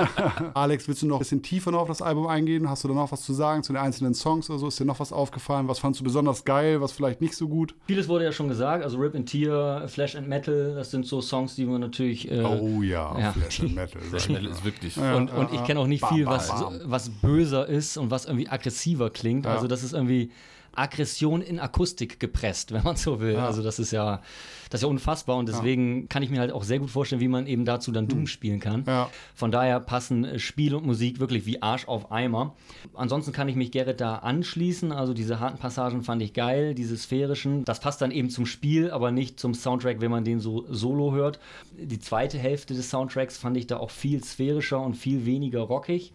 Alex, 0.54 0.88
willst 0.88 1.02
du 1.02 1.06
noch 1.06 1.16
ein 1.16 1.18
bisschen 1.20 1.42
tiefer 1.42 1.70
noch 1.70 1.82
auf 1.82 1.88
das 1.88 2.02
Album 2.02 2.26
eingehen? 2.26 2.68
Hast 2.68 2.82
du 2.82 2.88
da 2.88 2.94
noch 2.94 3.12
was 3.12 3.22
zu 3.22 3.32
sagen 3.32 3.62
zu 3.62 3.72
den 3.72 3.80
einzelnen 3.80 4.14
Songs 4.14 4.50
oder 4.50 4.58
so? 4.58 4.66
Ist 4.66 4.80
dir 4.80 4.84
noch 4.84 4.98
was 4.98 5.12
aufgefallen? 5.12 5.68
Was 5.68 5.78
fandst 5.78 6.00
du 6.00 6.04
besonders 6.04 6.44
geil? 6.44 6.80
Was 6.80 6.90
vielleicht 6.92 7.20
nicht 7.20 7.34
so 7.34 7.46
gut? 7.48 7.74
Vieles 7.86 8.08
wurde 8.08 8.24
ja 8.24 8.32
schon 8.32 8.48
gesagt, 8.48 8.82
also 8.82 8.98
Rip 8.98 9.14
and 9.14 9.28
Tear, 9.28 9.86
Flash 9.88 10.16
and 10.16 10.28
Metal, 10.28 10.74
das 10.74 10.90
sind 10.90 11.06
so 11.06 11.20
Songs, 11.20 11.54
die 11.54 11.64
man 11.66 11.80
natürlich. 11.80 12.30
Äh, 12.30 12.42
Oh 12.42 12.82
ja, 12.82 13.16
ja. 13.18 13.32
Flash 13.32 13.60
and 13.60 13.74
Metal. 13.74 14.00
Flash 14.02 14.28
Metal 14.28 14.46
ist 14.46 14.64
wirklich. 14.64 14.96
und, 14.96 15.30
und 15.30 15.52
ich 15.52 15.62
kenne 15.64 15.78
auch 15.80 15.86
nicht 15.86 16.00
Bam, 16.00 16.14
viel, 16.14 16.26
was, 16.26 16.48
bam. 16.48 16.80
was 16.84 17.10
böser 17.10 17.66
ist 17.66 17.96
und 17.96 18.10
was 18.10 18.24
irgendwie 18.24 18.48
aggressiver 18.48 19.10
klingt. 19.10 19.44
Ja. 19.44 19.54
Also 19.54 19.68
das 19.68 19.82
ist 19.84 19.92
irgendwie 19.92 20.30
Aggression 20.78 21.42
in 21.42 21.58
Akustik 21.58 22.20
gepresst, 22.20 22.72
wenn 22.72 22.82
man 22.82 22.96
so 22.96 23.20
will. 23.20 23.36
Also 23.36 23.62
das 23.62 23.78
ist 23.78 23.92
ja, 23.92 24.22
das 24.70 24.80
ist 24.80 24.82
ja 24.82 24.88
unfassbar 24.88 25.36
und 25.36 25.48
deswegen 25.48 26.08
kann 26.08 26.22
ich 26.22 26.30
mir 26.30 26.40
halt 26.40 26.52
auch 26.52 26.64
sehr 26.64 26.78
gut 26.78 26.90
vorstellen, 26.90 27.20
wie 27.20 27.28
man 27.28 27.46
eben 27.46 27.64
dazu 27.64 27.92
dann 27.92 28.08
Doom 28.08 28.26
spielen 28.26 28.60
kann. 28.60 28.84
Ja. 28.86 29.10
Von 29.34 29.50
daher 29.50 29.80
passen 29.80 30.24
äh, 30.24 30.38
Spiel 30.38 30.74
und 30.74 30.86
Musik 30.86 31.20
wirklich 31.20 31.46
wie 31.46 31.62
Arsch 31.62 31.86
auf 31.88 32.10
Eimer. 32.10 32.54
Ansonsten 32.94 33.32
kann 33.32 33.48
ich 33.48 33.56
mich 33.56 33.70
Gerrit 33.70 34.00
da 34.00 34.16
anschließen. 34.16 34.92
Also 34.92 35.14
diese 35.14 35.40
harten 35.40 35.58
Passagen 35.58 36.02
fand 36.02 36.22
ich 36.22 36.32
geil, 36.32 36.74
diese 36.74 36.96
sphärischen. 36.96 37.64
Das 37.64 37.80
passt 37.80 38.02
dann 38.02 38.10
eben 38.10 38.30
zum 38.30 38.46
Spiel, 38.46 38.90
aber 38.90 39.10
nicht 39.10 39.38
zum 39.40 39.54
Soundtrack, 39.54 40.00
wenn 40.00 40.10
man 40.10 40.24
den 40.24 40.40
so 40.40 40.64
solo 40.68 41.12
hört. 41.12 41.38
Die 41.78 41.98
zweite 41.98 42.38
Hälfte 42.38 42.74
des 42.74 42.90
Soundtracks 42.90 43.36
fand 43.36 43.56
ich 43.56 43.66
da 43.66 43.78
auch 43.78 43.90
viel 43.90 44.22
sphärischer 44.22 44.80
und 44.80 44.94
viel 44.94 45.26
weniger 45.26 45.60
rockig. 45.60 46.12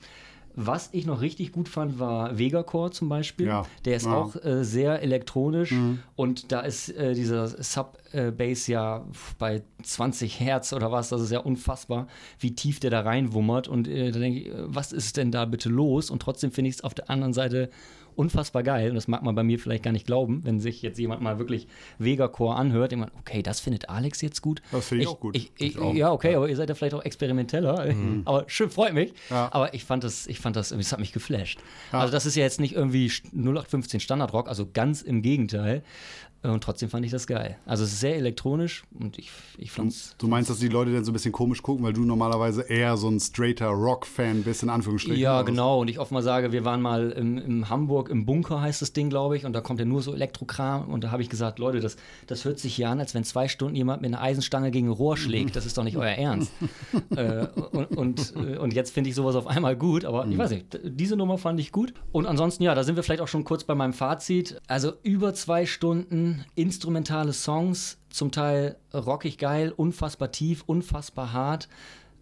Was 0.56 0.90
ich 0.92 1.06
noch 1.06 1.22
richtig 1.22 1.52
gut 1.52 1.70
fand, 1.70 2.00
war 2.00 2.38
Vegacore 2.38 2.92
zum 2.92 3.10
Beispiel. 3.10 3.48
Ja. 3.48 3.66
Der 3.86 3.96
ist 3.96 4.06
Ja. 4.06 4.16
auch 4.18 4.36
äh, 4.44 4.64
sehr 4.64 5.02
elektronisch 5.02 5.72
Mhm. 5.72 6.00
und 6.16 6.52
da 6.52 6.62
ist 6.62 6.90
äh, 6.90 7.14
dieser 7.14 7.48
Sub-Bass 7.48 8.68
ja 8.68 9.06
bei 9.40 9.64
20 9.84 10.40
Hertz 10.40 10.74
oder 10.74 10.92
was. 10.92 11.10
Das 11.10 11.22
ist 11.22 11.32
ja 11.32 11.40
unfassbar, 11.40 12.08
wie 12.40 12.54
tief 12.56 12.80
der 12.80 12.90
da 12.92 13.02
reinwummert. 13.02 13.68
Und 13.68 13.88
äh, 13.88 14.12
da 14.12 14.20
denke 14.20 14.40
ich, 14.40 14.48
äh, 14.48 14.54
was 14.66 14.92
ist 14.92 15.18
denn 15.18 15.32
da 15.32 15.46
bitte 15.46 15.70
los? 15.70 16.10
Und 16.10 16.22
trotzdem 16.22 16.52
finde 16.52 16.70
ich 16.70 16.76
es 16.76 16.84
auf 16.84 16.94
der 16.94 17.10
anderen 17.10 17.34
Seite 17.34 17.70
unfassbar 18.15 18.63
geil. 18.63 18.89
Und 18.89 18.95
das 18.95 19.08
mag 19.08 19.24
man 19.24 19.36
bei 19.36 19.43
mir 19.43 19.60
vielleicht 19.60 19.84
gar 19.84 19.91
nicht 19.91 20.06
glauben, 20.06 20.41
wenn 20.43 20.60
sich 20.60 20.82
jetzt 20.82 21.00
jemand 21.00 21.21
mal 21.21 21.39
wirklich 21.39 21.67
Vegacore 22.00 22.56
anhört. 22.56 22.91
Jemand, 22.91 23.12
okay, 23.19 23.41
das 23.41 23.60
findet 23.60 23.89
Alex 23.89 24.21
jetzt 24.21 24.41
gut. 24.41 24.62
Das 24.71 24.88
finde 24.88 25.04
ich 25.04 25.10
auch 25.10 25.19
gut. 25.19 25.36
Ich, 25.36 25.52
ich, 25.58 25.76
ja, 25.93 26.12
okay, 26.12 26.36
aber 26.36 26.50
ihr 26.50 26.56
seid 26.56 26.69
ja 26.69 26.76
vielleicht 26.76 26.93
auch 26.93 27.04
experimenteller. 27.04 27.93
Aber 28.26 28.43
schön, 28.47 28.69
freut 28.69 28.93
mich. 28.93 29.13
Ja. 29.30 29.50
Aber 29.52 29.74
ich 29.74 29.86
fand 29.86 30.04
das, 30.04 30.28
ich 30.28 30.39
fand 30.39 30.56
das, 30.56 30.71
es 30.71 30.91
hat 30.91 31.00
mich 31.00 31.13
geflasht. 31.13 31.60
Also 31.91 32.12
das 32.12 32.26
ist 32.26 32.36
ja 32.36 32.43
jetzt 32.43 32.60
nicht 32.60 32.76
irgendwie 32.76 33.12
0815 33.34 34.00
Standardrock, 34.00 34.47
also 34.47 34.67
ganz 34.71 35.02
im 35.02 35.21
Gegenteil. 35.21 35.84
Und 36.43 36.63
trotzdem 36.63 36.89
fand 36.89 37.06
ich 37.06 37.12
das 37.12 37.28
geil. 37.28 37.58
Also 37.67 37.84
es 37.84 37.93
ist 37.93 38.00
sehr 38.00 38.15
elektronisch 38.15 38.84
und 39.00 39.19
ich, 39.19 39.30
ich 39.60 39.71
fand's. 39.71 40.15
Du 40.17 40.28
meinst, 40.28 40.50
dass 40.50 40.58
die 40.58 40.69
Leute 40.69 40.91
dann 40.91 41.04
so 41.04 41.12
ein 41.12 41.13
bisschen 41.13 41.32
komisch 41.32 41.62
gucken, 41.62 41.86
weil 41.86 41.93
du 41.93 42.04
normalerweise 42.04 42.63
eher 42.63 42.97
so 42.97 43.10
ein 43.10 43.19
straighter 43.19 43.67
Rock-Fan 43.67 44.41
bist, 44.41 44.63
in 44.63 44.69
Anführungsstrichen? 44.69 45.21
Ja, 45.21 45.43
genau. 45.43 45.82
Und 45.82 45.89
ich 45.89 46.00
oft 46.00 46.12
mal 46.12 46.24
sage, 46.24 46.52
wir 46.52 46.65
waren 46.65 46.82
mal 46.82 47.12
im, 47.12 47.38
im 47.38 47.69
Hamburg 47.69 48.01
im 48.10 48.26
Bunker, 48.26 48.62
heißt 48.62 48.82
das 48.82 48.94
Ding, 48.94 49.10
glaube 49.10 49.38
ich, 49.38 49.46
und 49.46 49.54
da 49.54 49.62
kommt 49.62 49.80
ja 49.80 49.86
nur 49.86 50.02
so 50.02 50.14
Elektrokram. 50.14 50.90
Und 50.90 51.04
da 51.04 51.12
habe 51.12 51.22
ich 51.22 51.30
gesagt, 51.30 51.60
Leute, 51.60 51.80
das, 51.80 51.98
das 52.28 52.46
hört 52.46 52.60
sich 52.60 52.76
hier 52.76 52.90
an, 52.90 53.00
als 53.00 53.14
wenn 53.14 53.24
zwei 53.24 53.48
Stunden 53.48 53.76
jemand 53.76 54.02
mit 54.02 54.14
einer 54.14 54.22
Eisenstange 54.22 54.72
gegen 54.72 54.88
ein 54.88 54.94
Rohr 54.94 55.18
schlägt. 55.18 55.56
Das 55.56 55.66
ist 55.66 55.78
doch 55.78 55.84
nicht 55.84 55.98
euer 55.98 56.12
Ernst. 56.12 56.52
äh, 57.16 57.48
und, 57.72 57.98
und, 57.98 58.34
äh, 58.36 58.58
und 58.58 58.74
jetzt 58.74 58.94
finde 58.94 59.10
ich 59.10 59.16
sowas 59.16 59.36
auf 59.36 59.48
einmal 59.48 59.76
gut, 59.76 60.06
aber 60.06 60.26
ich 60.28 60.38
weiß 60.38 60.52
nicht, 60.52 60.80
diese 60.84 61.16
Nummer 61.16 61.38
fand 61.38 61.60
ich 61.60 61.72
gut. 61.72 61.94
Und 62.12 62.26
ansonsten, 62.26 62.64
ja, 62.64 62.76
da 62.76 62.84
sind 62.84 62.96
wir 62.96 63.04
vielleicht 63.04 63.22
auch 63.22 63.28
schon 63.28 63.44
kurz 63.44 63.64
bei 63.64 63.76
meinem 63.76 63.94
Fazit. 63.94 64.62
Also 64.68 64.94
über 65.04 65.34
zwei 65.34 65.66
Stunden 65.66 66.46
instrumentale 66.56 67.34
Songs, 67.34 67.98
zum 68.10 68.32
Teil 68.32 68.78
rockig 68.94 69.38
geil, 69.38 69.74
unfassbar 69.76 70.32
tief, 70.32 70.64
unfassbar 70.66 71.34
hart. 71.34 71.70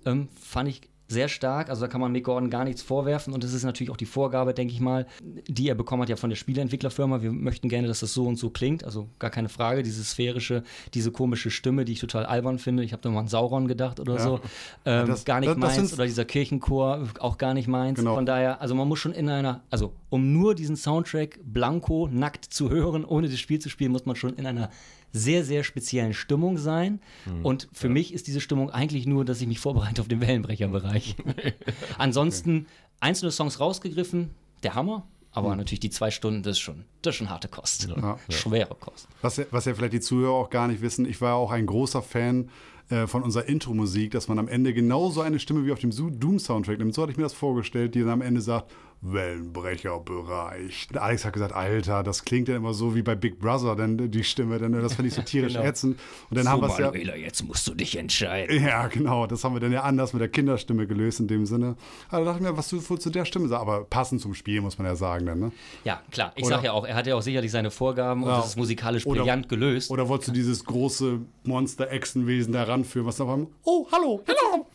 Ähm, 0.05 0.29
fand 0.39 0.69
ich 0.69 0.88
sehr 1.09 1.27
stark. 1.27 1.69
Also 1.69 1.81
da 1.81 1.87
kann 1.87 1.99
man 1.99 2.11
Mick 2.11 2.23
Gordon 2.23 2.49
gar 2.49 2.63
nichts 2.63 2.83
vorwerfen. 2.83 3.33
Und 3.33 3.43
das 3.43 3.53
ist 3.53 3.63
natürlich 3.63 3.89
auch 3.89 3.97
die 3.97 4.05
Vorgabe, 4.05 4.53
denke 4.53 4.73
ich 4.73 4.79
mal, 4.79 5.07
die 5.47 5.67
er 5.67 5.75
bekommen 5.75 6.03
hat 6.03 6.09
ja 6.09 6.15
von 6.15 6.29
der 6.29 6.37
Spieleentwicklerfirma. 6.37 7.21
Wir 7.21 7.31
möchten 7.31 7.67
gerne, 7.67 7.87
dass 7.87 8.01
das 8.01 8.13
so 8.13 8.27
und 8.27 8.37
so 8.37 8.51
klingt. 8.51 8.83
Also 8.83 9.09
gar 9.17 9.31
keine 9.31 9.49
Frage. 9.49 9.81
Diese 9.81 10.03
sphärische, 10.03 10.63
diese 10.93 11.11
komische 11.11 11.49
Stimme, 11.49 11.83
die 11.83 11.93
ich 11.93 11.99
total 11.99 12.25
albern 12.25 12.59
finde. 12.59 12.83
Ich 12.83 12.93
habe 12.93 13.01
da 13.01 13.09
mal 13.09 13.21
an 13.21 13.27
Sauron 13.27 13.67
gedacht 13.67 13.99
oder 13.99 14.15
ja. 14.15 14.19
so. 14.19 14.39
Ähm, 14.85 15.07
das, 15.07 15.25
gar 15.25 15.39
nicht 15.39 15.49
das, 15.49 15.59
das 15.59 15.77
meins. 15.77 15.93
Oder 15.93 16.05
dieser 16.05 16.25
Kirchenchor, 16.25 17.07
auch 17.19 17.39
gar 17.39 17.55
nicht 17.55 17.67
meins. 17.67 17.97
Genau. 17.97 18.13
Von 18.13 18.27
daher, 18.27 18.61
also 18.61 18.75
man 18.75 18.87
muss 18.87 18.99
schon 18.99 19.13
in 19.13 19.29
einer, 19.29 19.61
also 19.71 19.93
um 20.09 20.31
nur 20.31 20.53
diesen 20.53 20.75
Soundtrack 20.75 21.39
blanko, 21.43 22.07
nackt 22.11 22.45
zu 22.45 22.69
hören, 22.69 23.03
ohne 23.03 23.29
das 23.29 23.39
Spiel 23.39 23.59
zu 23.59 23.69
spielen, 23.69 23.91
muss 23.91 24.05
man 24.05 24.15
schon 24.15 24.35
in 24.35 24.45
einer 24.45 24.69
sehr, 25.11 25.43
sehr 25.43 25.63
speziellen 25.63 26.13
Stimmung 26.13 26.57
sein. 26.57 27.01
Mhm. 27.25 27.45
Und 27.45 27.69
für 27.73 27.87
ja. 27.87 27.93
mich 27.93 28.13
ist 28.13 28.27
diese 28.27 28.41
Stimmung 28.41 28.69
eigentlich 28.69 29.05
nur, 29.07 29.25
dass 29.25 29.41
ich 29.41 29.47
mich 29.47 29.59
vorbereite 29.59 30.01
auf 30.01 30.07
den 30.07 30.21
Wellenbrecherbereich. 30.21 31.15
Ansonsten 31.97 32.67
einzelne 32.99 33.31
Songs 33.31 33.59
rausgegriffen, 33.59 34.31
der 34.63 34.75
Hammer. 34.75 35.07
Aber 35.31 35.51
mhm. 35.51 35.57
natürlich 35.57 35.79
die 35.79 35.91
zwei 35.91 36.09
Stunden, 36.09 36.41
das 36.41 36.53
ist 36.53 36.59
schon, 36.59 36.85
das 37.01 37.13
ist 37.13 37.17
schon 37.17 37.29
harte 37.29 37.47
Kost. 37.47 37.87
Ja. 37.87 37.97
Ja. 37.97 38.17
Schwere 38.29 38.75
Kost. 38.79 39.07
Was, 39.21 39.39
was 39.51 39.65
ja 39.65 39.75
vielleicht 39.75 39.93
die 39.93 39.99
Zuhörer 39.99 40.33
auch 40.33 40.49
gar 40.49 40.67
nicht 40.67 40.81
wissen, 40.81 41.05
ich 41.05 41.21
war 41.21 41.29
ja 41.29 41.35
auch 41.35 41.51
ein 41.51 41.67
großer 41.67 42.01
Fan 42.01 42.49
äh, 42.89 43.05
von 43.05 43.21
unserer 43.21 43.47
Intro-Musik, 43.47 44.11
dass 44.11 44.27
man 44.27 44.39
am 44.39 44.47
Ende 44.47 44.73
genauso 44.73 45.21
eine 45.21 45.37
Stimme 45.37 45.65
wie 45.65 45.71
auf 45.71 45.79
dem 45.79 45.91
Doom-Soundtrack 45.91 46.79
nimmt. 46.79 46.95
So 46.95 47.03
hatte 47.03 47.11
ich 47.11 47.17
mir 47.17 47.23
das 47.23 47.33
vorgestellt, 47.33 47.93
die 47.93 47.99
dann 47.99 48.09
am 48.09 48.21
Ende 48.21 48.41
sagt, 48.41 48.71
Wellenbrecherbereich. 49.01 50.89
Alex 50.95 51.23
hat 51.23 51.33
gesagt, 51.33 51.53
Alter, 51.53 52.03
das 52.03 52.25
klingt 52.25 52.49
ja 52.49 52.57
immer 52.57 52.73
so 52.73 52.95
wie 52.95 53.01
bei 53.01 53.15
Big 53.15 53.39
Brother, 53.39 53.75
denn 53.75 54.11
die 54.11 54.23
Stimme, 54.23 54.59
denn 54.59 54.73
das 54.73 54.95
fand 54.95 55.07
ich 55.07 55.13
so 55.13 55.21
tierisch 55.21 55.53
genau. 55.53 55.65
ätzend. 55.65 55.99
Und 56.29 56.37
dann 56.37 56.45
so, 56.45 56.51
haben 56.51 56.93
wir 56.93 57.05
ja. 57.05 57.15
jetzt 57.15 57.43
musst 57.43 57.67
du 57.67 57.73
dich 57.73 57.97
entscheiden. 57.97 58.61
Ja, 58.63 58.87
genau. 58.87 59.25
Das 59.25 59.43
haben 59.43 59.55
wir 59.55 59.61
dann 59.61 59.71
ja 59.71 59.83
anders 59.83 60.13
mit 60.13 60.21
der 60.21 60.27
Kinderstimme 60.27 60.85
gelöst 60.85 61.19
in 61.19 61.27
dem 61.27 61.45
Sinne. 61.45 61.75
Also 62.09 62.25
dachte 62.25 62.43
ich 62.43 62.49
mir, 62.49 62.57
was 62.57 62.69
du 62.69 62.79
zu 62.79 63.09
der 63.09 63.25
Stimme 63.25 63.47
sagst, 63.47 63.61
aber 63.61 63.85
passend 63.85 64.21
zum 64.21 64.33
Spiel 64.33 64.59
muss 64.61 64.77
man 64.77 64.87
ja 64.87 64.95
sagen, 64.95 65.25
dann, 65.25 65.39
ne? 65.39 65.51
Ja, 65.85 66.01
klar. 66.11 66.33
Ich 66.35 66.45
sag 66.45 66.63
ja 66.63 66.73
auch, 66.73 66.85
er 66.85 66.95
hat 66.95 67.07
ja 67.07 67.15
auch 67.15 67.21
sicherlich 67.21 67.51
seine 67.51 67.71
Vorgaben 67.71 68.23
ja. 68.23 68.27
und 68.27 68.37
das 68.37 68.47
ist 68.47 68.57
musikalisch 68.57 69.05
oder, 69.05 69.21
brillant 69.21 69.47
gelöst. 69.47 69.91
Oder 69.91 70.09
wolltest 70.09 70.29
du 70.29 70.33
dieses 70.33 70.65
große 70.65 71.19
Monster-Echsenwesen 71.45 72.53
da 72.53 72.63
ranführen, 72.63 73.07
was 73.07 73.15
da 73.15 73.27
war? 73.27 73.39
Oh, 73.63 73.87
hallo, 73.91 74.21
hallo, 74.27 74.65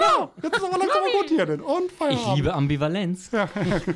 Hallo. 0.00 0.30
Jetzt 0.42 0.56
ist 0.56 0.64
aber 0.64 0.78
langsam 0.78 1.02
gut 1.18 1.28
hier 1.28 1.46
denn. 1.46 1.60
Und 1.60 1.92
Feierabend. 1.92 2.28
Ich 2.28 2.34
liebe 2.36 2.54
Ambivalenz. 2.54 3.30
Ja. 3.42 3.48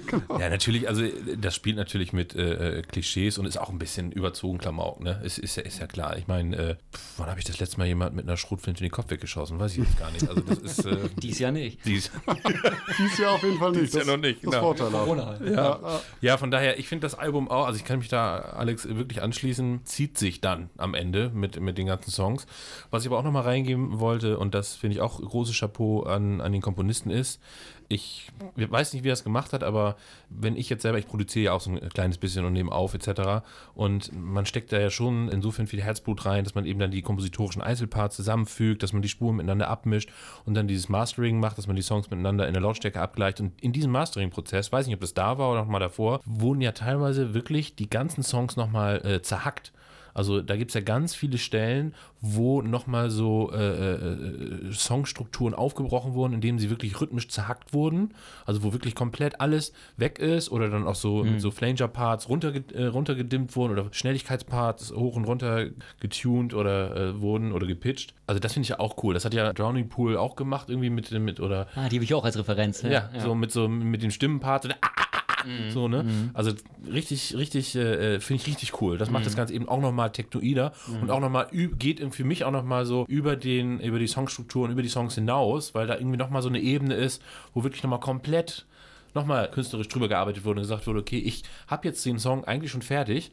genau. 0.07 0.39
Ja, 0.41 0.49
natürlich, 0.49 0.89
also 0.89 1.03
das 1.37 1.55
spielt 1.55 1.77
natürlich 1.77 2.13
mit 2.13 2.35
äh, 2.35 2.79
äh, 2.79 2.83
Klischees 2.83 3.39
und 3.39 3.47
ist 3.47 3.59
auch 3.59 3.69
ein 3.69 3.79
bisschen 3.79 4.11
überzogen 4.11 4.59
Klamauk, 4.59 5.01
ne? 5.01 5.21
Ist, 5.25 5.39
ist, 5.39 5.57
ja, 5.57 5.63
ist 5.63 5.79
ja 5.79 5.87
klar. 5.87 6.17
Ich 6.17 6.27
meine, 6.27 6.57
äh, 6.57 6.77
wann 7.17 7.29
habe 7.29 7.39
ich 7.39 7.45
das 7.45 7.59
letzte 7.59 7.79
Mal 7.79 7.87
jemand 7.87 8.17
mit 8.17 8.27
einer 8.27 8.37
Schrotflinte 8.37 8.83
in 8.83 8.89
den 8.89 8.93
Kopf 8.93 9.11
weggeschossen? 9.11 9.61
Weiß 9.61 9.73
ich 9.73 9.79
jetzt 9.79 9.99
gar 9.99 10.11
nicht. 10.11 10.29
Also 10.29 10.41
das 10.41 10.59
ist. 10.59 10.85
Äh, 10.87 10.97
dies 11.23 11.39
Jahr 11.39 11.53
nicht. 11.53 11.85
Dies, 11.85 12.11
dies 12.99 13.19
Jahr 13.19 13.33
auf 13.35 13.43
jeden 13.43 13.59
Fall 13.59 13.73
nicht. 13.73 13.83
Dies 13.83 13.95
Jahr 13.95 14.05
noch 14.05 14.17
nicht. 14.17 14.43
Das 14.43 14.51
genau. 14.51 14.75
Vorteil 14.75 15.27
halt. 15.27 15.41
ja. 15.43 15.53
ja. 15.55 16.01
ja, 16.21 16.37
von 16.39 16.51
daher, 16.51 16.79
ich 16.79 16.89
finde 16.89 17.03
das 17.07 17.15
Album 17.15 17.49
auch, 17.49 17.67
also 17.67 17.79
ich 17.79 17.85
kann 17.85 17.99
mich 17.99 18.09
da, 18.09 18.39
Alex, 18.39 18.89
wirklich 18.89 19.23
anschließen, 19.23 19.85
zieht 19.85 20.19
sich 20.19 20.41
dann 20.41 20.71
am 20.77 20.95
Ende 20.95 21.31
mit, 21.31 21.61
mit 21.61 21.79
den 21.79 21.87
ganzen 21.87 22.11
Songs. 22.11 22.47
Was 22.91 23.03
ich 23.03 23.09
aber 23.09 23.19
auch 23.19 23.25
nochmal 23.25 23.43
reingeben 23.43 24.01
wollte, 24.01 24.39
und 24.39 24.55
das 24.55 24.75
finde 24.75 24.97
ich 24.97 25.01
auch 25.03 25.21
großes 25.21 25.55
Chapeau 25.67 26.03
an, 26.03 26.41
an 26.41 26.53
den 26.53 26.63
Komponisten 26.63 27.11
ist, 27.11 27.41
ich 27.89 28.33
weiß 28.57 28.93
nicht, 28.93 29.05
wie 29.05 29.11
er 29.11 29.13
es 29.13 29.23
gemacht 29.23 29.53
hat, 29.53 29.63
aber 29.63 29.97
wenn 30.29 30.57
ich 30.57 30.69
jetzt 30.69 30.83
selber, 30.83 30.99
ich 30.99 31.07
produziere 31.07 31.45
ja 31.45 31.53
auch 31.53 31.61
so 31.61 31.71
ein 31.71 31.89
kleines 31.91 32.19
bisschen 32.19 32.45
und 32.45 32.53
nehme 32.53 32.73
auf 32.73 32.95
etc. 32.95 33.47
Und 33.75 34.11
man 34.13 34.47
steckt 34.47 34.73
da 34.73 34.81
ja 34.81 34.91
schon 34.91 35.29
insofern 35.29 35.67
viel 35.67 35.83
Herzblut 35.83 36.27
rein, 36.27 36.45
dass 36.45 36.55
man 36.55 36.67
eben 36.67 36.81
dann 36.81 36.91
die 36.91 37.03
kompositorischen 37.03 37.63
Einzelparts 37.63 38.17
zusammenfügt, 38.17 38.83
dass 38.83 38.93
man 38.93 39.03
die 39.03 39.09
Spuren 39.09 39.37
miteinander 39.37 39.69
abmischt 39.69 40.11
und 40.45 40.55
dann 40.55 40.67
dieses 40.67 40.89
Mastering 40.89 41.39
macht, 41.39 41.59
dass 41.59 41.67
man 41.67 41.77
die 41.77 41.83
Songs 41.83 42.11
miteinander 42.11 42.47
in 42.49 42.55
der 42.55 42.63
Lautstärke 42.63 43.01
abgleicht. 43.01 43.41
Und 43.41 43.61
in 43.63 43.73
diesem 43.73 43.93
Mastering-Prozess, 43.93 44.73
weiß 44.73 44.87
nicht, 44.87 44.95
ob 44.95 45.01
das 45.01 45.15
da 45.15 45.39
war 45.39 45.51
oder 45.53 45.61
noch 45.61 45.69
mal 45.69 45.79
davor, 45.79 46.21
wurden 46.25 46.61
ja 46.61 46.73
teilweise 46.73 47.35
wirklich 47.35 47.77
die 47.77 47.89
ganzen 47.89 48.25
Songs 48.25 48.57
nochmal 48.57 49.05
äh, 49.07 49.23
zerhackt. 49.23 49.73
Also 50.17 50.41
da 50.41 50.57
gibt 50.57 50.71
es 50.71 50.75
ja 50.75 50.81
ganz 50.81 51.15
viele 51.15 51.37
Stellen, 51.37 51.93
wo 52.23 52.63
nochmal 52.63 53.11
so 53.11 53.53
äh, 53.53 53.93
äh, 53.93 54.73
Songstrukturen 54.73 55.53
aufgebrochen 55.53 56.15
wurden, 56.15 56.33
indem 56.33 56.59
sie 56.59 56.71
wirklich 56.71 56.99
rhythmisch 56.99 57.29
zerhackt 57.29 57.75
wurden. 57.75 58.15
Also 58.47 58.63
wo 58.63 58.73
wirklich 58.73 58.95
komplett 58.95 59.43
alles 59.43 59.75
weg 59.99 60.19
ist 60.19 60.51
oder 60.51 60.71
dann 60.71 60.87
auch 60.87 60.95
so 60.95 61.23
mhm. 61.23 61.39
so 61.39 61.51
Flanger-Parts 61.51 62.31
runterge 62.31 62.65
äh, 62.75 62.87
runtergedimmt 62.87 63.55
wurden 63.57 63.73
oder 63.73 63.89
Schnelligkeitsparts 63.93 64.93
hoch 64.93 65.17
und 65.17 65.27
runter 65.27 65.67
getuned 66.01 66.55
oder 66.55 66.97
äh, 66.97 67.21
wurden 67.21 67.53
oder 67.53 67.67
gepitcht. 67.67 68.15
Also 68.27 68.41
das 68.41 68.55
finde 68.55 68.65
ich 68.65 68.71
ja 68.71 68.81
auch 68.81 69.03
cool. 69.03 69.13
Das 69.13 69.27
hat 69.27 69.35
ja 69.35 69.53
Drowning 69.53 69.91
Pool 69.91 70.17
auch 70.17 70.35
gemacht 70.37 70.71
irgendwie 70.71 70.89
mit, 70.89 71.11
mit 71.11 71.41
oder. 71.41 71.67
Ah, 71.75 71.91
die 71.91 71.97
habe 71.97 72.05
ich 72.05 72.15
auch 72.15 72.25
als 72.25 72.39
Referenz. 72.39 72.81
Ja, 72.81 72.91
ja, 72.91 73.11
ja, 73.13 73.21
so 73.21 73.35
mit 73.35 73.53
so 73.53 73.69
mit 73.69 74.03
dem 74.03 74.11
Stimmenpart. 74.11 74.63
So, 74.63 74.71
ah, 74.71 74.75
ah, 74.81 75.05
ah, 75.13 75.26
Mhm. 75.47 75.71
So, 75.71 75.87
ne? 75.87 76.03
Mhm. 76.03 76.31
Also 76.35 76.53
richtig, 76.91 77.37
richtig, 77.37 77.77
äh, 77.77 78.21
finde 78.21 78.43
ich 78.43 78.49
richtig 78.49 78.81
cool. 78.81 78.99
Das 78.99 79.11
macht 79.11 79.27
das 79.27 79.35
mhm. 79.35 79.37
Ganze 79.37 79.55
eben 79.55 79.69
auch 79.69 79.81
nochmal 79.81 80.11
tektoider 80.11 80.73
mhm. 80.87 81.03
und 81.03 81.11
auch 81.11 81.21
nochmal 81.21 81.49
geht 81.53 82.03
für 82.15 82.25
mich 82.25 82.45
auch 82.45 82.51
nochmal 82.51 82.87
so 82.87 83.05
über 83.07 83.37
den, 83.37 83.81
über 83.81 83.99
die 83.99 84.07
Songstruktur 84.07 84.65
und 84.65 84.73
über 84.73 84.83
die 84.83 84.89
Songs 84.89 85.15
hinaus, 85.15 85.75
weil 85.75 85.87
da 85.87 85.97
irgendwie 85.97 86.17
nochmal 86.17 86.43
so 86.43 86.49
eine 86.49 86.61
Ebene 86.61 86.95
ist, 86.95 87.23
wo 87.55 87.65
wirklich 87.65 87.83
nochmal 87.83 88.01
komplett 88.01 88.67
nochmal 89.15 89.51
künstlerisch 89.51 89.89
drüber 89.89 90.09
gearbeitet 90.09 90.45
wurde 90.45 90.61
und 90.61 90.65
gesagt 90.65 90.87
wurde, 90.87 91.01
okay, 91.01 91.19
ich 91.19 91.43
habe 91.67 91.89
jetzt 91.89 92.05
den 92.05 92.19
Song 92.19 92.45
eigentlich 92.45 92.71
schon 92.71 92.83
fertig 92.83 93.33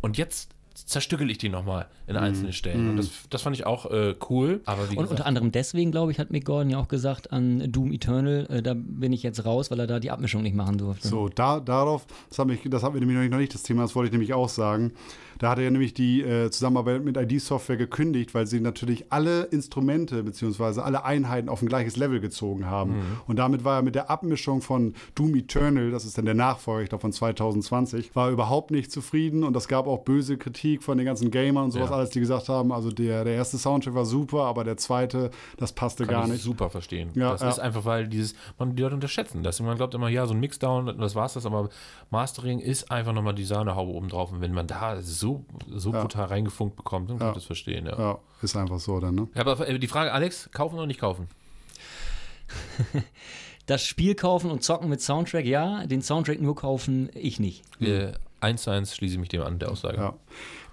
und 0.00 0.16
jetzt 0.16 0.54
zerstückel 0.74 1.30
ich 1.30 1.38
die 1.38 1.48
nochmal 1.48 1.86
in 2.06 2.16
einzelne 2.16 2.48
mhm. 2.48 2.52
Stellen. 2.52 2.90
Und 2.90 2.96
das, 2.96 3.10
das 3.30 3.42
fand 3.42 3.56
ich 3.56 3.64
auch 3.64 3.90
äh, 3.90 4.14
cool. 4.28 4.60
Aber 4.66 4.82
und 4.82 4.90
gesagt, 4.90 5.10
unter 5.10 5.26
anderem 5.26 5.52
deswegen, 5.52 5.90
glaube 5.90 6.12
ich, 6.12 6.18
hat 6.18 6.30
Mick 6.30 6.44
Gordon 6.44 6.70
ja 6.70 6.78
auch 6.78 6.88
gesagt 6.88 7.32
an 7.32 7.70
Doom 7.70 7.92
Eternal, 7.92 8.46
äh, 8.50 8.62
da 8.62 8.74
bin 8.74 9.12
ich 9.12 9.22
jetzt 9.22 9.44
raus, 9.44 9.70
weil 9.70 9.80
er 9.80 9.86
da 9.86 10.00
die 10.00 10.10
Abmischung 10.10 10.42
nicht 10.42 10.56
machen 10.56 10.78
durfte. 10.78 11.08
So, 11.08 11.28
da, 11.28 11.60
darauf, 11.60 12.06
das, 12.28 12.38
haben 12.38 12.50
wir, 12.50 12.58
das 12.70 12.82
haben 12.82 12.94
wir 12.94 13.00
nämlich 13.00 13.30
noch 13.30 13.38
nicht 13.38 13.54
das 13.54 13.62
Thema, 13.62 13.82
das 13.82 13.94
wollte 13.94 14.08
ich 14.08 14.12
nämlich 14.12 14.34
auch 14.34 14.48
sagen. 14.48 14.92
Da 15.38 15.50
hat 15.50 15.58
er 15.58 15.64
ja 15.64 15.70
nämlich 15.70 15.94
die 15.94 16.22
äh, 16.22 16.50
Zusammenarbeit 16.50 17.04
mit 17.04 17.16
ID-Software 17.16 17.76
gekündigt, 17.76 18.34
weil 18.34 18.46
sie 18.46 18.60
natürlich 18.60 19.12
alle 19.12 19.44
Instrumente 19.44 20.22
bzw. 20.22 20.80
alle 20.80 21.04
Einheiten 21.04 21.48
auf 21.48 21.62
ein 21.62 21.68
gleiches 21.68 21.96
Level 21.96 22.20
gezogen 22.20 22.66
haben. 22.66 22.92
Mhm. 22.92 23.02
Und 23.26 23.36
damit 23.36 23.64
war 23.64 23.78
er 23.78 23.82
mit 23.82 23.94
der 23.94 24.10
Abmischung 24.10 24.60
von 24.60 24.94
Doom 25.14 25.34
Eternal, 25.34 25.90
das 25.90 26.04
ist 26.04 26.18
dann 26.18 26.24
der 26.24 26.34
Nachfolger 26.34 26.82
ich 26.82 26.88
glaube, 26.88 27.02
von 27.02 27.12
2020, 27.12 28.14
war 28.14 28.28
er 28.28 28.32
überhaupt 28.32 28.70
nicht 28.70 28.90
zufrieden 28.90 29.44
und 29.44 29.54
das 29.54 29.68
gab 29.68 29.86
auch 29.86 30.00
böse 30.00 30.36
Kritik 30.36 30.82
von 30.82 30.98
den 30.98 31.06
ganzen 31.06 31.30
Gamern 31.30 31.64
und 31.64 31.70
sowas 31.70 31.90
ja. 31.90 31.96
alles, 31.96 32.10
die 32.10 32.20
gesagt 32.20 32.48
haben, 32.48 32.72
also 32.72 32.90
der, 32.90 33.24
der 33.24 33.34
erste 33.34 33.58
Soundtrack 33.58 33.94
war 33.94 34.04
super, 34.04 34.44
aber 34.44 34.64
der 34.64 34.76
zweite, 34.76 35.30
das 35.56 35.72
passte 35.72 36.04
Kann 36.04 36.14
gar 36.14 36.28
nicht. 36.28 36.42
super 36.42 36.70
verstehen. 36.70 37.10
Ja, 37.14 37.32
das 37.32 37.42
ja. 37.42 37.48
ist 37.48 37.58
einfach, 37.58 37.84
weil 37.84 38.08
dieses, 38.08 38.34
man 38.58 38.76
die 38.76 38.82
Leute 38.82 38.94
unterschätzen 38.94 39.42
das. 39.42 39.60
Man 39.60 39.76
glaubt 39.76 39.94
immer, 39.94 40.08
ja, 40.08 40.26
so 40.26 40.34
ein 40.34 40.40
Mixdown, 40.40 40.98
das 40.98 41.14
war's 41.14 41.34
das, 41.34 41.46
aber 41.46 41.68
Mastering 42.10 42.60
ist 42.60 42.90
einfach 42.90 43.12
nochmal 43.12 43.34
die 43.34 43.44
Sahnehaube 43.44 43.92
oben 43.92 44.08
drauf 44.08 44.32
und 44.32 44.40
wenn 44.40 44.52
man 44.52 44.66
da 44.66 45.00
so 45.00 45.23
so, 45.24 45.92
ja. 45.92 46.00
brutal 46.00 46.26
reingefunkt 46.26 46.76
bekommt, 46.76 47.10
dann 47.10 47.18
kann 47.18 47.28
ich 47.28 47.34
das 47.34 47.44
verstehen. 47.44 47.86
Ja. 47.86 47.98
ja, 47.98 48.18
ist 48.42 48.56
einfach 48.56 48.78
so 48.78 49.00
dann, 49.00 49.14
ne? 49.14 49.28
Ja, 49.34 49.40
aber 49.40 49.66
äh, 49.66 49.78
die 49.78 49.88
Frage, 49.88 50.12
Alex, 50.12 50.50
kaufen 50.52 50.76
oder 50.76 50.86
nicht 50.86 51.00
kaufen? 51.00 51.28
das 53.66 53.84
Spiel 53.84 54.14
kaufen 54.14 54.50
und 54.50 54.62
zocken 54.62 54.88
mit 54.88 55.00
Soundtrack, 55.00 55.44
ja. 55.44 55.86
Den 55.86 56.02
Soundtrack 56.02 56.40
nur 56.40 56.54
kaufen, 56.54 57.10
ich 57.14 57.40
nicht. 57.40 57.64
Äh, 57.80 58.12
eins 58.40 58.62
zu 58.62 58.70
eins 58.70 58.94
schließe 58.94 59.14
ich 59.14 59.20
mich 59.20 59.28
dem 59.30 59.42
an, 59.42 59.58
der 59.58 59.70
Aussage. 59.70 59.96
Ja. 59.96 60.14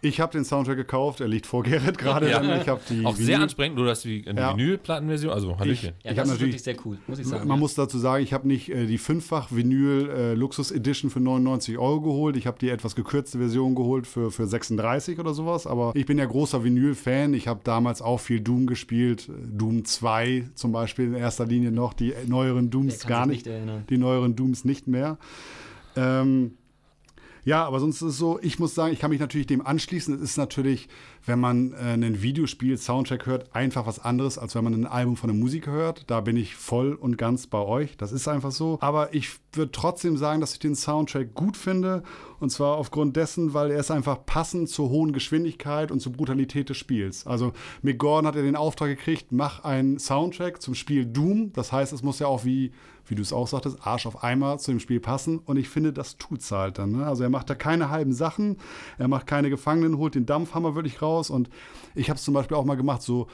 Ich 0.04 0.20
habe 0.20 0.32
den 0.32 0.44
Soundtrack 0.44 0.78
gekauft, 0.78 1.22
er 1.22 1.28
liegt 1.28 1.46
vor 1.46 1.62
Gerrit 1.72 1.98
gerade. 1.98 2.30
Ja. 2.30 2.42
Ich 2.42 2.64
die 2.64 3.06
Auch 3.06 3.14
Vinyl. 3.14 3.26
sehr 3.26 3.40
ansprechend, 3.40 3.78
du 3.78 3.88
hast 3.88 4.04
die, 4.04 4.24
die 4.24 4.36
ja. 4.36 4.54
Vinylplattenversion, 4.54 5.32
also 5.32 5.58
Hallöchen. 5.60 5.94
Ich, 6.00 6.06
ja, 6.06 6.12
ich 6.12 6.18
das 6.18 6.30
ist 6.32 6.40
wirklich 6.40 6.64
sehr 6.64 6.76
cool, 6.86 6.98
muss 7.06 7.20
ich 7.20 7.28
sagen. 7.28 7.48
Man 7.48 7.58
ja. 7.58 7.60
muss 7.60 7.76
dazu 7.76 8.00
sagen, 8.00 8.24
ich 8.24 8.34
habe 8.34 8.48
nicht 8.48 8.70
äh, 8.70 8.88
die 8.88 8.98
fünffach 8.98 9.52
Vinyl 9.52 10.10
äh, 10.10 10.34
Luxus 10.34 10.72
Edition 10.72 11.12
für 11.12 11.20
99 11.20 11.78
Euro 11.78 12.02
geholt. 12.02 12.36
Ich 12.36 12.48
habe 12.48 12.58
die 12.60 12.70
etwas 12.70 12.96
gekürzte 12.96 13.38
Version 13.38 13.76
geholt 13.76 14.08
für, 14.08 14.32
für 14.32 14.48
36 14.48 15.20
oder 15.20 15.34
sowas. 15.34 15.68
Aber 15.68 15.92
ich 15.96 16.08
bin 16.08 16.18
ja 16.18 16.26
großer 16.26 16.64
Vinyl-Fan. 16.64 17.34
Ich 17.36 17.48
habe 17.48 17.62
damals 17.64 18.02
auch 18.02 18.20
viel 18.20 18.40
Doom 18.40 18.66
gespielt. 18.66 19.30
Doom 19.30 19.86
2 19.86 20.50
zum 20.56 20.72
Beispiel 20.72 21.06
in 21.06 21.14
erster 21.14 21.46
Linie 21.46 21.72
noch. 21.72 21.94
Die 21.94 22.14
neueren 22.26 22.72
Dooms 22.72 23.06
gar 23.06 23.28
nicht. 23.28 23.46
nicht 23.46 23.90
die 23.90 23.98
neueren 23.98 24.36
Dooms 24.36 24.66
nicht 24.66 24.88
mehr. 24.88 25.18
Ähm, 25.96 26.54
ja, 27.44 27.66
aber 27.66 27.80
sonst 27.80 27.98
ist 27.98 28.10
es 28.10 28.18
so, 28.18 28.40
ich 28.42 28.60
muss 28.60 28.76
sagen, 28.76 28.94
ich 28.94 29.00
kann 29.00 29.10
mich 29.10 29.20
natürlich 29.20 29.48
dem 29.48 29.66
anschließen. 29.66 30.14
Es 30.16 30.22
ist 30.22 30.38
natürlich, 30.38 30.88
wenn 31.26 31.40
man 31.40 31.74
äh, 31.74 31.94
ein 31.94 32.22
Videospiel, 32.22 32.78
Soundtrack 32.78 33.26
hört, 33.26 33.56
einfach 33.56 33.88
was 33.88 34.00
anderes, 34.00 34.38
als 34.38 34.54
wenn 34.54 34.64
man 34.64 34.74
ein 34.74 34.86
Album 34.86 35.16
von 35.16 35.30
einem 35.30 35.40
Musiker 35.40 35.72
hört. 35.72 36.10
Da 36.10 36.22
bin 36.22 36.38
ich 36.38 36.56
voll 36.56 36.94
und 36.94 37.18
ganz 37.18 37.48
bei 37.48 37.60
euch. 37.60 37.98
Das 37.98 38.12
ist 38.12 38.28
einfach 38.28 38.52
so. 38.52 38.78
Aber 38.82 39.14
ich 39.14 39.30
würde 39.54 39.72
trotzdem 39.72 40.18
sagen, 40.18 40.40
dass 40.40 40.54
ich 40.54 40.60
den 40.60 40.76
Soundtrack 40.76 41.34
gut 41.34 41.58
finde. 41.58 42.04
Und 42.40 42.52
zwar 42.52 42.78
aufgrund 42.78 43.16
dessen, 43.16 43.54
weil 43.54 43.72
er 43.72 43.80
ist 43.80 43.92
einfach 43.92 44.26
passend 44.26 44.70
zur 44.70 44.90
hohen 44.90 45.12
Geschwindigkeit 45.12 45.92
und 45.92 46.00
zur 46.00 46.12
Brutalität 46.12 46.70
des 46.70 46.78
Spiels. 46.78 47.26
Also 47.26 47.54
Mick 47.82 47.98
Gordon 47.98 48.28
hat 48.28 48.36
ja 48.36 48.42
den 48.42 48.56
Auftrag 48.56 48.90
gekriegt, 48.90 49.32
mach 49.32 49.64
einen 49.64 50.00
Soundtrack 50.00 50.62
zum 50.62 50.76
Spiel 50.76 51.06
Doom. 51.06 51.54
Das 51.54 51.72
heißt, 51.72 51.92
es 51.92 52.04
muss 52.04 52.20
ja 52.20 52.28
auch 52.28 52.46
wie 52.46 52.72
wie 53.06 53.16
du 53.16 53.22
es 53.22 53.34
auch 53.34 53.48
sagtest, 53.48 53.86
Arsch 53.86 54.06
auf 54.06 54.24
Eimer 54.24 54.58
zu 54.58 54.72
dem 54.72 54.80
Spiel 54.80 55.00
passen. 55.00 55.40
Und 55.40 55.58
ich 55.58 55.70
finde, 55.70 55.94
das 55.94 56.18
tut 56.18 56.42
es 56.42 56.52
halt 56.52 56.78
dann. 56.78 56.92
Ne? 56.92 57.06
Also 57.06 57.24
er 57.24 57.30
macht 57.30 57.50
da 57.50 57.56
keine 57.56 57.90
halben 57.90 58.14
Sachen, 58.14 58.58
er 58.98 59.08
macht 59.08 59.28
keine 59.28 59.50
Gefangenen, 59.50 59.98
holt 59.98 60.16
den 60.16 60.26
Dampfhammer 60.26 60.76
wirklich 60.76 61.02
raus. 61.02 61.30
Und 61.30 61.50
ich 61.96 62.10
habe 62.10 62.18
es 62.18 62.24
zum 62.24 62.34
Beispiel 62.34 62.58
auch 62.58 62.66
mal 62.66 62.76
gemacht, 62.76 63.02
so 63.02 63.28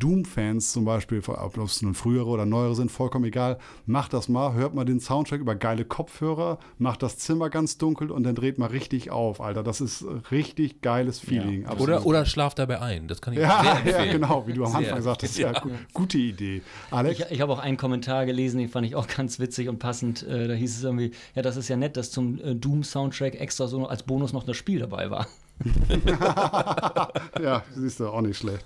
Doom-Fans 0.00 0.72
zum 0.72 0.84
Beispiel, 0.84 1.22
ob 1.26 1.56
es 1.56 1.80
nun 1.82 1.94
frühere 1.94 2.26
oder 2.26 2.44
neuere 2.46 2.74
sind, 2.74 2.90
vollkommen 2.90 3.26
egal, 3.26 3.58
macht 3.86 4.12
das 4.12 4.28
mal, 4.28 4.54
hört 4.54 4.74
mal 4.74 4.84
den 4.84 4.98
Soundtrack 4.98 5.40
über 5.40 5.54
geile 5.54 5.84
Kopfhörer, 5.84 6.58
macht 6.78 7.04
das 7.04 7.18
Zimmer 7.18 7.50
ganz 7.50 7.78
dunkel 7.78 8.10
und 8.10 8.24
dann 8.24 8.34
dreht 8.34 8.58
mal 8.58 8.66
richtig 8.66 9.10
auf, 9.12 9.40
Alter. 9.40 9.62
Das 9.62 9.80
ist 9.80 10.04
richtig 10.32 10.80
geiles 10.82 11.20
Feeling. 11.20 11.62
Ja. 11.62 11.76
Oder, 11.78 12.04
oder 12.04 12.26
schlaft 12.26 12.58
dabei 12.58 12.80
ein. 12.80 13.06
Das 13.06 13.20
kann 13.20 13.34
ich 13.34 13.38
ja, 13.40 13.62
sehr 13.62 13.72
empfehlen. 13.76 14.06
Ja, 14.06 14.12
genau, 14.12 14.46
wie 14.48 14.54
du 14.54 14.64
am 14.64 14.70
Sehr. 14.72 14.78
Anfang 14.80 15.02
sagtest. 15.02 15.38
Ja, 15.38 15.52
gu- 15.52 15.70
gute 15.92 16.18
Idee. 16.18 16.62
Alex? 16.90 17.20
Ich, 17.20 17.30
ich 17.30 17.40
habe 17.40 17.52
auch 17.52 17.60
einen 17.60 17.76
Kommentar 17.76 18.26
gelesen, 18.26 18.58
den 18.58 18.68
fand 18.68 18.86
ich 18.86 18.96
auch 18.96 19.06
ganz 19.06 19.38
witzig 19.38 19.68
und 19.68 19.78
passend. 19.78 20.22
Äh, 20.26 20.48
da 20.48 20.54
hieß 20.54 20.78
es 20.78 20.82
irgendwie, 20.82 21.12
ja, 21.34 21.42
das 21.42 21.56
ist 21.56 21.68
ja 21.68 21.76
nett, 21.76 21.96
dass 21.96 22.10
zum 22.10 22.40
äh, 22.42 22.54
Doom-Soundtrack 22.54 23.38
extra 23.40 23.68
so 23.68 23.86
als 23.86 24.02
Bonus 24.02 24.32
noch 24.32 24.44
das 24.44 24.56
Spiel 24.56 24.80
dabei 24.80 25.10
war. 25.10 25.26
ja, 27.42 27.62
siehst 27.74 28.00
du, 28.00 28.08
auch 28.08 28.22
nicht 28.22 28.38
schlecht. 28.38 28.64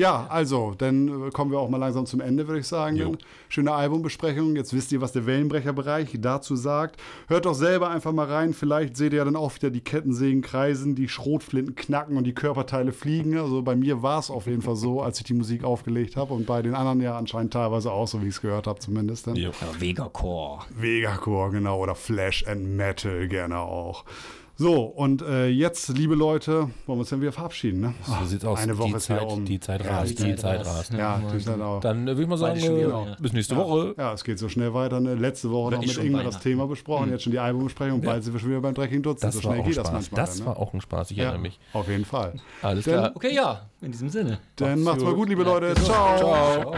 Ja, 0.00 0.26
also, 0.30 0.74
dann 0.78 1.26
äh, 1.26 1.30
kommen 1.30 1.50
wir 1.50 1.58
auch 1.58 1.68
mal 1.68 1.76
langsam 1.76 2.06
zum 2.06 2.22
Ende, 2.22 2.48
würde 2.48 2.60
ich 2.60 2.66
sagen. 2.66 3.18
Schöne 3.50 3.72
Albumbesprechung. 3.72 4.56
Jetzt 4.56 4.72
wisst 4.72 4.92
ihr, 4.92 5.02
was 5.02 5.12
der 5.12 5.26
Wellenbrecherbereich 5.26 6.16
dazu 6.22 6.56
sagt. 6.56 6.98
Hört 7.28 7.44
doch 7.44 7.52
selber 7.52 7.90
einfach 7.90 8.10
mal 8.12 8.24
rein. 8.24 8.54
Vielleicht 8.54 8.96
seht 8.96 9.12
ihr 9.12 9.18
ja 9.18 9.26
dann 9.26 9.36
auch 9.36 9.54
wieder 9.54 9.68
die 9.68 9.82
Kettensägen 9.82 10.40
kreisen, 10.40 10.94
die 10.94 11.06
Schrotflinten 11.06 11.74
knacken 11.74 12.16
und 12.16 12.24
die 12.24 12.32
Körperteile 12.32 12.92
fliegen. 12.92 13.36
Also 13.36 13.60
bei 13.60 13.76
mir 13.76 14.02
war 14.02 14.20
es 14.20 14.30
auf 14.30 14.46
jeden 14.46 14.62
Fall 14.62 14.76
so, 14.76 15.02
als 15.02 15.18
ich 15.18 15.24
die 15.24 15.34
Musik 15.34 15.64
aufgelegt 15.64 16.16
habe. 16.16 16.32
Und 16.32 16.46
bei 16.46 16.62
den 16.62 16.74
anderen 16.74 17.02
ja 17.02 17.18
anscheinend 17.18 17.52
teilweise 17.52 17.92
auch, 17.92 18.08
so 18.08 18.22
wie 18.22 18.28
ich 18.28 18.36
es 18.36 18.40
gehört 18.40 18.66
habe, 18.66 18.80
zumindest. 18.80 19.26
Dann. 19.26 19.36
Ja, 19.36 19.50
Vegacore. 19.78 20.60
Vegacore, 20.74 21.50
genau, 21.50 21.78
oder 21.78 21.94
Flash 21.94 22.46
and 22.46 22.74
Metal 22.74 23.28
gerne 23.28 23.58
auch. 23.58 24.06
So, 24.60 24.82
und 24.82 25.22
äh, 25.22 25.46
jetzt, 25.48 25.88
liebe 25.88 26.14
Leute, 26.14 26.52
wollen 26.52 26.70
wir 26.86 26.92
uns 26.96 27.08
dann 27.08 27.22
wieder 27.22 27.32
verabschieden, 27.32 27.80
ne? 27.80 27.94
So 28.04 28.26
sieht's 28.26 28.44
aus. 28.44 28.58
Eine 28.60 28.76
Woche 28.76 28.88
die 28.90 28.94
ist 28.96 29.04
Zeit, 29.04 29.22
um. 29.22 29.42
Die 29.46 29.58
Zeit 29.58 29.82
Ja, 29.82 29.90
rast, 30.00 30.18
die 30.18 30.22
die 30.22 30.36
Zeit 30.36 30.66
rast. 30.66 30.92
Ja, 30.92 31.18
die 31.32 31.38
sind 31.40 31.62
auch. 31.62 31.80
Dann 31.80 32.02
äh, 32.06 32.10
würde 32.10 32.22
ich 32.24 32.28
mal 32.28 32.36
sagen, 32.36 32.52
Bald 32.60 32.66
schon 32.66 32.76
wieder, 32.76 32.88
äh, 32.88 33.08
ja. 33.08 33.16
bis 33.18 33.32
nächste 33.32 33.54
Ja. 33.54 33.60
Woche. 33.60 33.94
Ja, 33.96 34.12
es 34.12 34.22
geht 34.22 34.38
so 34.38 34.50
schnell 34.50 34.74
weiter. 34.74 35.00
Ne? 35.00 35.14
Letzte 35.14 35.50
Woche 35.50 35.72
noch 35.72 35.80
mit 35.80 35.90
schon 35.90 36.04
Ingmar 36.04 36.24
das. 36.24 36.40
Thema 36.40 36.66
besprochen, 36.66 37.10
jetzt 37.10 37.22
schon 37.22 37.32
die 37.32 37.38
Albumbesprechung. 37.38 38.02
Bald 38.02 38.22
sind 38.22 38.34
wir 38.34 38.40
schon 38.40 38.50
wieder 38.50 38.60
beim 38.60 38.74
Drecking 38.74 39.00
Dutzend. 39.02 39.24
Das 39.32 39.34
so 39.40 39.44
war 39.44 39.54
schnell 39.54 39.60
auch 39.60 39.64
ein 39.64 39.68
geht 39.70 39.78
das 39.78 39.86
Spaß. 39.86 39.92
manchmal. 39.94 40.20
Das 40.20 40.36
dann, 40.36 40.46
war 40.46 40.54
ne? 40.54 40.60
auch 40.60 40.74
ein 40.74 40.80
Spaß, 40.82 41.10
ich 41.12 41.16
ja, 41.16 41.24
erinnere 41.24 41.40
mich. 41.42 41.58
auf 41.72 41.88
jeden 41.88 42.04
Fall. 42.04 42.34
Alles 42.60 42.84
Dann- 42.84 42.94
klar. 42.94 43.12
Okay, 43.14 43.34
ja, 43.34 43.62
in 43.80 43.92
diesem 43.92 44.10
Sinne. 44.10 44.40
Dann 44.56 44.82
macht's 44.82 45.02
mal 45.02 45.14
gut. 45.14 45.30
liebe 45.30 45.42
Leute. 45.42 45.72
Ciao. 45.82 46.18
Ciao. 46.18 46.74